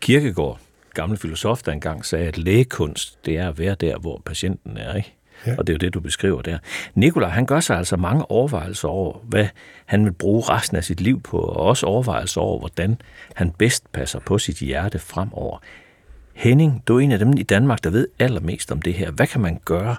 [0.00, 0.60] Kirkegaard,
[0.94, 4.94] gammel filosof, der engang sagde, at lægekunst, det er at være der, hvor patienten er,
[4.94, 5.15] ikke?
[5.46, 5.54] Ja.
[5.58, 6.58] Og det er jo det, du beskriver der.
[6.94, 9.46] Nikolaj, han gør sig altså mange overvejelser over, hvad
[9.86, 12.96] han vil bruge resten af sit liv på, og også overvejelser over, hvordan
[13.34, 15.58] han bedst passer på sit hjerte fremover.
[16.34, 19.10] Henning, du er en af dem i Danmark, der ved allermest om det her.
[19.10, 19.96] Hvad kan man gøre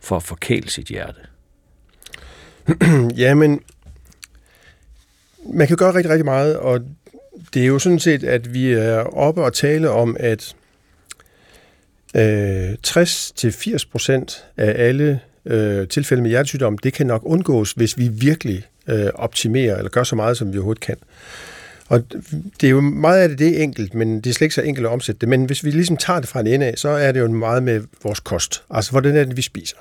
[0.00, 1.20] for at forkæle sit hjerte?
[3.24, 3.60] Jamen,
[5.52, 6.80] man kan gøre rigtig, rigtig meget, og
[7.54, 10.56] det er jo sådan set, at vi er oppe og tale om, at
[12.14, 18.66] øh, 60-80% af alle øh, tilfælde med hjertesygdom, det kan nok undgås, hvis vi virkelig
[18.88, 20.96] øh, optimerer eller gør så meget, som vi overhovedet kan.
[21.88, 22.02] Og
[22.60, 24.62] det er jo meget af det, det er enkelt, men det er slet ikke så
[24.62, 25.28] enkelt at omsætte det.
[25.28, 27.62] Men hvis vi ligesom tager det fra en ende af, så er det jo meget
[27.62, 28.62] med vores kost.
[28.70, 29.76] Altså, hvordan er det, vi spiser?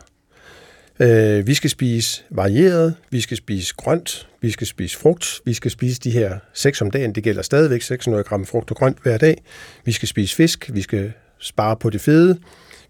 [1.00, 5.72] Øh, vi skal spise varieret, vi skal spise grønt, vi skal spise frugt, vi skal
[5.72, 9.18] spise de her 6 om dagen, det gælder stadigvæk 600 gram frugt og grønt hver
[9.18, 9.44] dag.
[9.86, 12.40] Vi skal spise fisk, vi skal spare på det fede.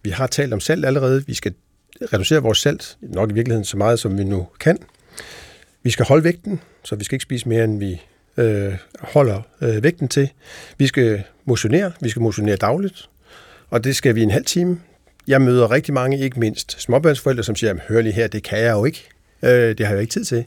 [0.03, 1.53] Vi har talt om salt allerede, vi skal
[2.13, 4.77] reducere vores salt, nok i virkeligheden så meget, som vi nu kan.
[5.83, 8.01] Vi skal holde vægten, så vi skal ikke spise mere, end vi
[8.37, 10.29] øh, holder øh, vægten til.
[10.77, 13.09] Vi skal motionere, vi skal motionere dagligt,
[13.69, 14.79] og det skal vi en halv time.
[15.27, 18.71] Jeg møder rigtig mange, ikke mindst småbørnsforældre, som siger, hør lige her, det kan jeg
[18.71, 19.09] jo ikke.
[19.43, 20.45] Øh, det har jeg jo ikke tid til.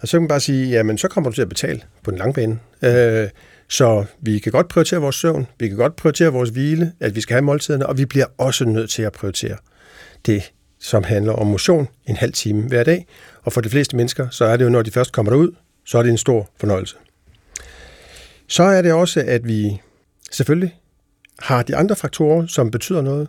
[0.00, 2.18] Og så kan man bare sige, jamen så kommer du til at betale på den
[2.18, 2.58] lange bane.
[2.82, 3.28] Øh,
[3.68, 7.20] så vi kan godt prioritere vores søvn, vi kan godt prioritere vores hvile, at vi
[7.20, 9.56] skal have måltiderne, og vi bliver også nødt til at prioritere
[10.26, 13.06] det, som handler om motion en halv time hver dag.
[13.42, 15.52] Og for de fleste mennesker, så er det jo, når de først kommer derud,
[15.86, 16.96] så er det en stor fornøjelse.
[18.48, 19.80] Så er det også, at vi
[20.30, 20.74] selvfølgelig
[21.38, 23.28] har de andre faktorer, som betyder noget.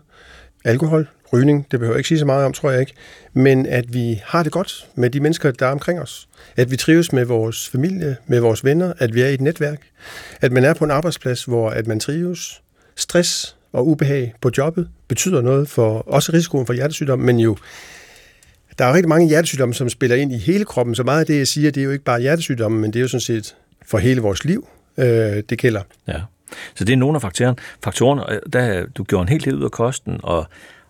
[0.65, 2.93] Alkohol, rygning, det behøver jeg ikke sige så meget om, tror jeg ikke.
[3.33, 6.27] Men at vi har det godt med de mennesker, der er omkring os.
[6.55, 9.81] At vi trives med vores familie, med vores venner, at vi er i et netværk.
[10.41, 12.61] At man er på en arbejdsplads, hvor at man trives.
[12.95, 17.57] Stress og ubehag på jobbet betyder noget for også risikoen for hjertesygdom, men jo
[18.79, 21.37] der er rigtig mange hjertesygdomme, som spiller ind i hele kroppen, så meget af det,
[21.37, 23.55] jeg siger, det er jo ikke bare hjertesygdomme, men det er jo sådan set
[23.85, 24.67] for hele vores liv,
[24.97, 25.81] øh, det gælder.
[26.07, 26.21] Ja,
[26.75, 27.57] så det er nogle af faktorerne.
[27.83, 30.45] faktorerne der, du gjorde en helt del ud af kosten, og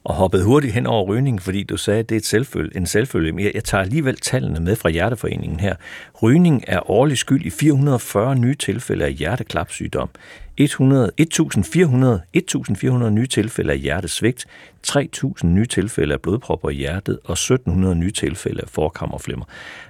[0.06, 2.86] og hoppede hurtigt hen over rygningen, fordi du sagde, at det er et selvfølge, en
[2.86, 3.32] selvfølge.
[3.32, 5.76] Men jeg, jeg tager alligevel tallene med fra Hjerteforeningen her.
[6.24, 10.10] Rygning er årlig skyld i 440 nye tilfælde af hjerteklapsygdom,
[10.58, 14.46] 100, 1400, 1400 nye tilfælde af hjertesvigt,
[14.84, 19.46] 3000 nye tilfælde af blodpropper i hjertet og 1700 nye tilfælde af forkammerflimmer.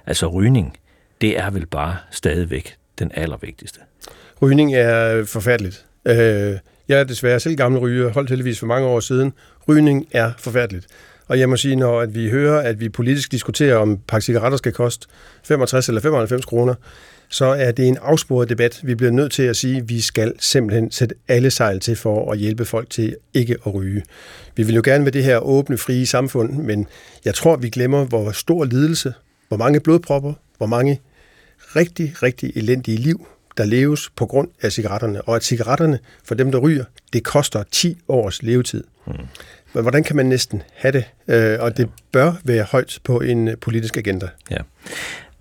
[0.06, 0.76] Altså rygning,
[1.20, 3.80] det er vel bare stadigvæk den allervigtigste.
[4.42, 5.86] Rygning er forfærdeligt.
[6.06, 6.58] Øh,
[6.88, 9.32] jeg er desværre selv gammel ryger, holdt heldigvis for mange år siden.
[9.68, 10.86] Rygning er forfærdeligt.
[11.28, 14.58] Og jeg må sige, når at vi hører, at vi politisk diskuterer, om pakke cigaretter
[14.58, 15.06] skal koste
[15.44, 16.74] 65 eller 95 kroner,
[17.28, 18.80] så er det en afsporet debat.
[18.84, 22.32] Vi bliver nødt til at sige, at vi skal simpelthen sætte alle sejl til for
[22.32, 24.02] at hjælpe folk til ikke at ryge.
[24.56, 26.86] Vi vil jo gerne med det her åbne, frie samfund, men
[27.24, 29.14] jeg tror, vi glemmer, hvor stor lidelse,
[29.48, 31.00] hvor mange blodpropper, hvor mange
[31.76, 36.52] rigtig, rigtig elendige liv, der leves på grund af cigaretterne, og at cigaretterne, for dem,
[36.52, 38.84] der ryger, det koster 10 års levetid.
[39.06, 39.12] Mm.
[39.82, 41.04] Hvordan kan man næsten have det?
[41.28, 44.28] Øh, og det bør være højt på en øh, politisk agenda.
[44.50, 44.58] Ja.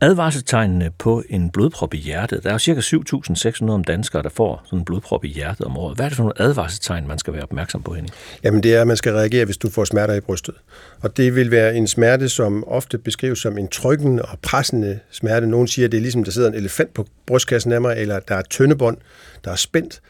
[0.01, 2.43] Advarselstegnene på en blodprop i hjertet.
[2.43, 5.77] Der er jo cirka 7.600 om danskere, der får sådan en blodprop i hjertet om
[5.77, 5.95] året.
[5.95, 8.13] Hvad er det for nogle advarselstegn, man skal være opmærksom på, Henning?
[8.43, 10.55] Jamen det er, at man skal reagere, hvis du får smerter i brystet.
[11.01, 15.47] Og det vil være en smerte, som ofte beskrives som en trykkende og pressende smerte.
[15.47, 18.19] Nogen siger, at det er ligesom, der sidder en elefant på brystkassen af mig, eller
[18.19, 18.97] der er tyndebånd,
[19.45, 20.01] der er spændt.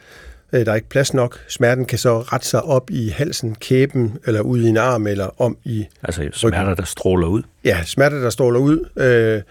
[0.52, 1.38] Øh, der er ikke plads nok.
[1.48, 5.42] Smerten kan så rette sig op i halsen, kæben, eller ud i en arm, eller
[5.42, 7.42] om i Altså smerter, der stråler ud?
[7.64, 8.88] Ja, smerter, der stråler ud.
[8.96, 9.42] Øh,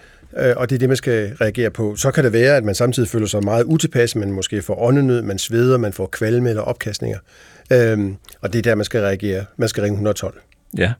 [0.47, 1.95] øh, og det er det, man skal reagere på.
[1.95, 5.21] Så kan det være, at man samtidig føler sig meget utilpas, man måske får åndenød,
[5.21, 7.19] man sveder, man får kvalme eller opkastninger.
[7.71, 9.45] Øhm, og det er der, man skal reagere.
[9.57, 10.41] Man skal ringe 112.
[10.77, 10.93] Ja,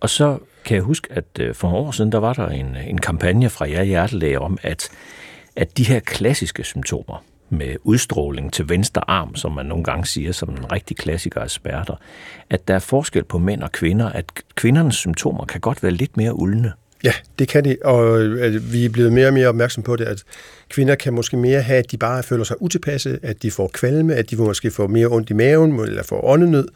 [0.00, 2.76] og så kan jeg huske, at øh, for nogle år siden, der var der en,
[2.86, 4.88] en kampagne fra jer hjertelæge om, at,
[5.56, 10.32] at de her klassiske symptomer med udstråling til venstre arm, som man nogle gange siger
[10.32, 11.94] som en rigtig klassiker af smerter,
[12.50, 14.24] at der er forskel på mænd og kvinder, at
[14.54, 16.72] kvindernes symptomer kan godt være lidt mere uldne.
[17.04, 20.04] Ja, det kan de, og øh, vi er blevet mere og mere opmærksom på det,
[20.04, 20.22] at
[20.70, 24.14] kvinder kan måske mere have, at de bare føler sig utilpasse, at de får kvalme,
[24.14, 26.68] at de måske får mere ondt i maven, eller får åndenød,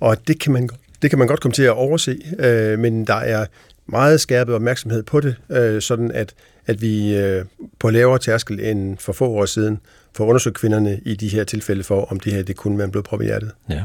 [0.00, 0.68] og det kan man,
[1.02, 3.46] det kan man godt komme til at overse, øh, men der er
[3.86, 6.34] meget skærpet opmærksomhed på det, øh, sådan at,
[6.66, 7.44] at vi øh,
[7.78, 9.80] på lavere tærskel end for få år siden
[10.16, 12.90] får undersøgt kvinderne i de her tilfælde for, om det her det kunne være en
[12.90, 13.52] blodprop i hjertet.
[13.70, 13.82] Ja.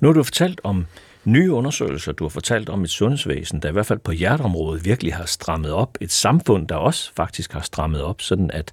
[0.00, 0.86] Nu har du fortalt om
[1.24, 5.14] nye undersøgelser, du har fortalt om et sundhedsvæsen, der i hvert fald på hjerteområdet virkelig
[5.14, 5.98] har strammet op.
[6.00, 8.72] Et samfund, der også faktisk har strammet op, sådan at,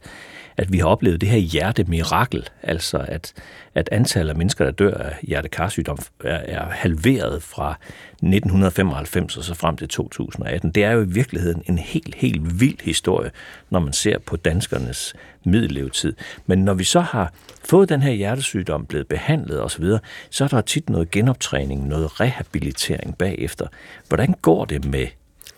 [0.58, 3.34] at vi har oplevet det her hjertemirakel, altså at,
[3.76, 7.78] at antallet af mennesker, der dør af hjertekarsygdom, er, er halveret fra
[8.12, 10.72] 1995 og så frem til 2018.
[10.72, 13.32] Det er jo i virkeligheden en helt, helt vild historie,
[13.70, 16.14] når man ser på danskernes middellevetid.
[16.46, 17.34] Men når vi så har
[17.66, 19.86] fået den her hjertesygdom, blevet behandlet osv.,
[20.30, 23.68] så er der tit noget genoptræning, noget rehabilitering bagefter.
[24.08, 25.08] Hvordan går det med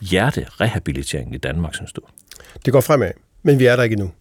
[0.02, 2.02] hjerterehabiliteringen i Danmark, synes du?
[2.66, 3.12] Det går fremad,
[3.44, 4.12] men vi er der ikke endnu.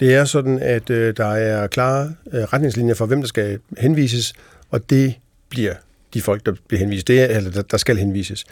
[0.00, 4.32] Det er sådan, at øh, der er klare øh, retningslinjer for, hvem der skal henvises,
[4.70, 5.14] og det
[5.48, 5.74] bliver
[6.14, 8.44] de folk, der bliver henvist, det er, eller der skal henvises.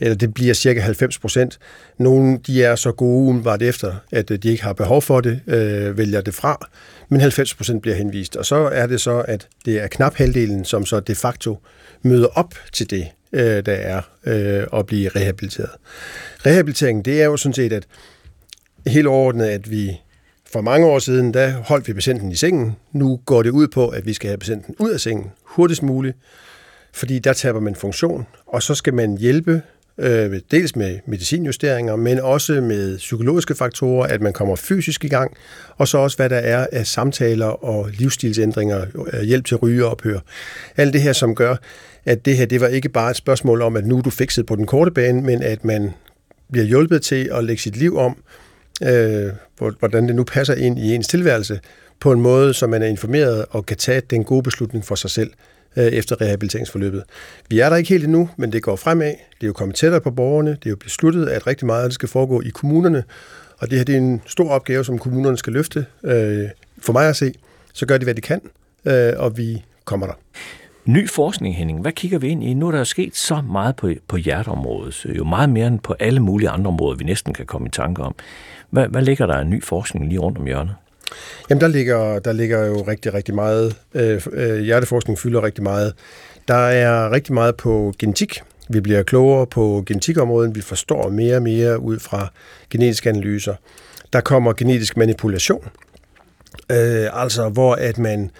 [0.00, 1.58] Eller det bliver cirka 90 procent.
[1.98, 5.40] Nogle de er så gode umiddelbart efter, at øh, de ikke har behov for det,
[5.46, 6.68] øh, vælger det fra,
[7.08, 8.36] men 90 procent bliver henvist.
[8.36, 11.58] Og så er det så, at det er knap halvdelen, som så de facto
[12.02, 15.70] møder op til det, øh, der er øh, at blive rehabiliteret.
[16.46, 17.86] Rehabilitering, det er jo sådan set, at
[18.86, 20.00] helt overordnet, at vi
[20.54, 22.76] for mange år siden, der holdt vi patienten i sengen.
[22.92, 26.16] Nu går det ud på, at vi skal have patienten ud af sengen hurtigst muligt,
[26.92, 29.62] fordi der taber man funktion, og så skal man hjælpe
[29.98, 35.36] øh, dels med medicinjusteringer, men også med psykologiske faktorer, at man kommer fysisk i gang,
[35.76, 40.18] og så også hvad der er af samtaler og livsstilsændringer, øh, hjælp til rygeophør.
[40.76, 41.56] Alt det her, som gør,
[42.04, 44.46] at det her det var ikke bare et spørgsmål om, at nu er du fikset
[44.46, 45.90] på den korte bane, men at man
[46.52, 48.16] bliver hjulpet til at lægge sit liv om,
[48.82, 49.32] øh,
[49.78, 51.60] hvordan det nu passer ind i ens tilværelse,
[52.00, 55.10] på en måde, så man er informeret og kan tage den gode beslutning for sig
[55.10, 55.30] selv
[55.76, 57.02] øh, efter rehabiliteringsforløbet.
[57.48, 59.06] Vi er der ikke helt endnu, men det går fremad.
[59.06, 60.50] Det er jo kommet tættere på borgerne.
[60.50, 63.04] Det er jo besluttet, at rigtig meget af det skal foregå i kommunerne.
[63.58, 65.86] Og det her det er en stor opgave, som kommunerne skal løfte.
[66.04, 66.48] Øh,
[66.78, 67.34] for mig at se,
[67.72, 68.40] så gør de, hvad de kan,
[68.84, 70.14] øh, og vi kommer der.
[70.84, 71.80] Ny forskning, Henning.
[71.80, 72.54] Hvad kigger vi ind i?
[72.54, 75.06] Nu er der jo sket så meget på, på hjerteområdet.
[75.16, 78.02] Jo meget mere end på alle mulige andre områder, vi næsten kan komme i tanke
[78.02, 78.14] om.
[78.74, 80.74] Hvad, hvad ligger der af ny forskning lige rundt om hjørnet?
[81.50, 83.76] Jamen, der ligger, der ligger jo rigtig, rigtig meget.
[83.94, 85.94] Øh, øh, hjerteforskning fylder rigtig meget.
[86.48, 88.42] Der er rigtig meget på genetik.
[88.68, 90.54] Vi bliver klogere på genetikområdet.
[90.54, 92.32] Vi forstår mere og mere ud fra
[92.70, 93.54] genetiske analyser.
[94.12, 95.68] Der kommer genetisk manipulation.
[96.70, 98.30] Øh, altså, hvor at man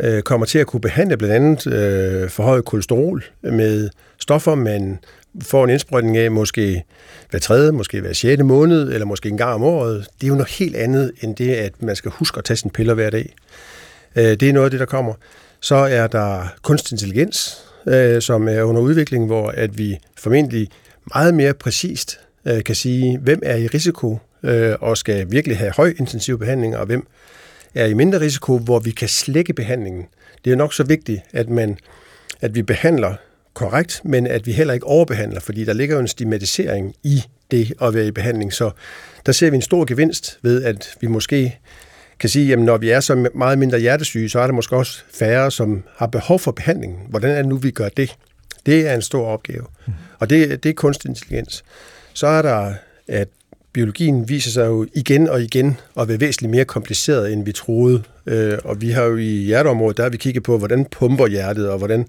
[0.00, 4.98] øh, kommer til at kunne behandle blandt andet øh, forhøjet kolesterol med stoffer, man
[5.42, 6.84] får en indsprøjtning af måske
[7.30, 10.34] hver tredje, måske hver sjette måned, eller måske en gang om året, det er jo
[10.34, 13.34] noget helt andet end det, at man skal huske at tage sine piller hver dag.
[14.16, 15.14] Øh, det er noget af det, der kommer.
[15.60, 20.68] Så er der kunstig intelligens, øh, som er under udvikling, hvor at vi formentlig
[21.14, 24.18] meget mere præcist øh, kan sige, hvem er i risiko
[24.80, 27.06] og skal virkelig have høj intensiv behandling, og hvem
[27.74, 30.06] er i mindre risiko, hvor vi kan slække behandlingen.
[30.44, 31.78] Det er nok så vigtigt, at man
[32.40, 33.14] at vi behandler
[33.56, 37.72] korrekt, men at vi heller ikke overbehandler, fordi der ligger jo en stigmatisering i det
[37.82, 38.52] at være i behandling.
[38.52, 38.70] Så
[39.26, 41.58] der ser vi en stor gevinst ved, at vi måske
[42.20, 45.02] kan sige, at når vi er så meget mindre hjertesyge, så er der måske også
[45.12, 47.06] færre, som har behov for behandling.
[47.08, 48.16] Hvordan er det nu, vi gør det?
[48.66, 49.64] Det er en stor opgave.
[49.86, 49.92] Mm.
[50.18, 51.64] Og det, det er kunstig intelligens.
[52.12, 52.74] Så er der,
[53.08, 53.28] at
[53.72, 58.02] biologien viser sig jo igen og igen at være væsentligt mere kompliceret, end vi troede.
[58.26, 61.70] Øh, og vi har jo i hjerteområdet, der har vi kigget på, hvordan pumper hjertet,
[61.70, 62.06] og hvordan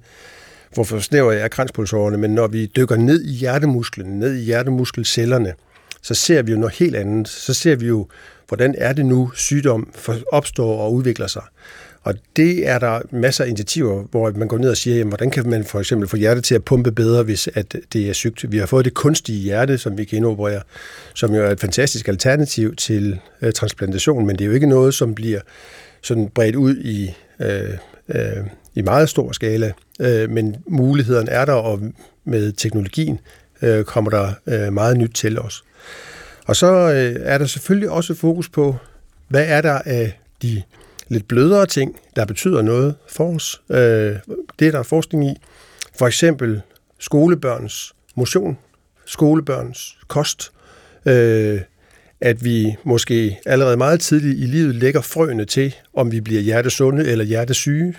[0.73, 5.53] hvorfor snæver er kranspulsårene, men når vi dykker ned i hjertemusklen, ned i hjertemuskelcellerne,
[6.01, 7.27] så ser vi jo noget helt andet.
[7.27, 8.07] Så ser vi jo,
[8.47, 9.93] hvordan er det nu, sygdom
[10.31, 11.43] opstår og udvikler sig.
[12.07, 15.31] Og det er der masser af initiativer, hvor man går ned og siger, jamen, hvordan
[15.31, 18.51] kan man for eksempel få hjertet til at pumpe bedre, hvis at det er sygt.
[18.51, 20.61] Vi har fået det kunstige hjerte, som vi kan indoperere,
[21.13, 24.93] som jo er et fantastisk alternativ til øh, transplantation, men det er jo ikke noget,
[24.93, 25.39] som bliver
[26.01, 27.73] sådan bredt ud i, øh,
[28.09, 28.45] øh,
[28.77, 29.71] i meget stor skala.
[29.99, 31.81] Øh, men mulighederne er der, og
[32.25, 33.19] med teknologien
[33.61, 35.63] øh, kommer der øh, meget nyt til os.
[36.45, 38.75] Og så øh, er der selvfølgelig også fokus på,
[39.27, 40.61] hvad er der af de
[41.07, 43.61] lidt blødere ting, der betyder noget for os.
[43.69, 44.15] Øh,
[44.59, 45.33] det er der forskning i.
[45.99, 46.61] For eksempel
[46.99, 48.57] skolebørns motion,
[49.05, 50.51] skolebørns kost,
[51.05, 51.61] øh,
[52.21, 57.05] at vi måske allerede meget tidligt i livet lægger frøene til, om vi bliver hjertesunde
[57.07, 57.95] eller hjertesyge.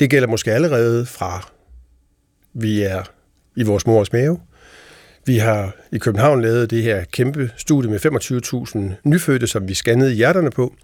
[0.00, 1.48] Det gælder måske allerede fra
[2.54, 3.02] vi er
[3.56, 4.40] i vores mors mave.
[5.26, 8.06] Vi har i København lavet det her kæmpe studie med
[8.98, 10.74] 25.000 nyfødte, som vi scannede hjerterne på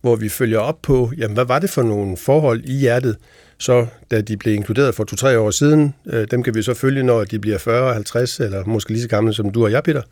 [0.00, 3.16] hvor vi følger op på, jamen, hvad var det for nogle forhold i hjertet,
[3.58, 7.02] så da de blev inkluderet for to-tre år siden, øh, dem kan vi så følge,
[7.02, 10.02] når de bliver 40, 50 eller måske lige så gamle som du og jeg, Peter,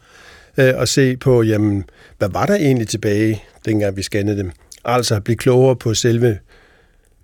[0.58, 1.84] øh, og se på, jamen,
[2.18, 4.50] hvad var der egentlig tilbage, dengang vi scannede dem.
[4.84, 6.38] Altså blive klogere på selve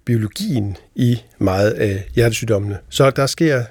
[0.05, 2.79] biologien i meget af hjertesygdommene.
[2.89, 3.65] Så der sker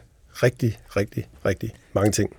[0.44, 2.36] rigtig, rigtig, rigtig mange ting.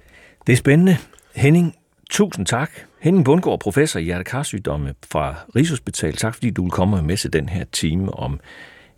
[0.47, 0.97] Det er spændende.
[1.35, 1.77] Henning,
[2.11, 2.71] tusind tak
[3.01, 6.17] Henning Bundgaard, professor i hjertekarsygdomme fra Rigshospital.
[6.17, 8.41] Tak fordi du vil komme med til den her time om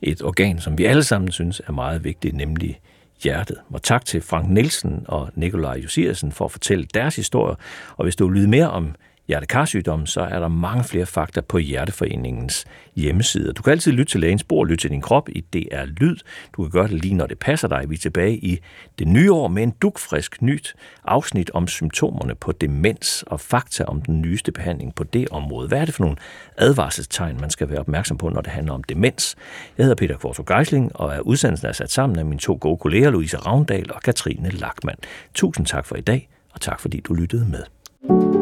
[0.03, 2.81] et organ, som vi alle sammen synes er meget vigtigt, nemlig
[3.23, 3.57] hjertet.
[3.71, 7.55] Og tak til Frank Nielsen og Nikolaj Josiersen for at fortælle deres historier.
[7.97, 8.95] Og hvis du vil vide mere om
[9.33, 12.65] hjertekarsygdomme, så er der mange flere fakta på Hjerteforeningens
[12.97, 13.53] hjemmeside.
[13.53, 16.17] Du kan altid lytte til lægens bord, lytte til din krop i DR Lyd.
[16.57, 17.91] Du kan gøre det lige, når det passer dig.
[17.91, 18.59] Vi er tilbage i
[18.99, 20.75] det nye år med en dukfrisk nyt
[21.05, 25.69] afsnit om symptomerne på demens og fakta om den nyeste behandling på det område.
[25.69, 26.17] Hvad er det for nogle
[26.57, 29.37] advarselstegn, man skal være opmærksom på, når det handler om demens?
[29.79, 32.79] Jeg hedder Peter Kvartrup Geisling, og er udsendelsen er sat sammen af mine to gode
[32.79, 34.99] kolleger, Louise Ravndal og Katrine Lackmann.
[35.35, 38.42] Tusind tak for i dag, og tak fordi du lyttede med.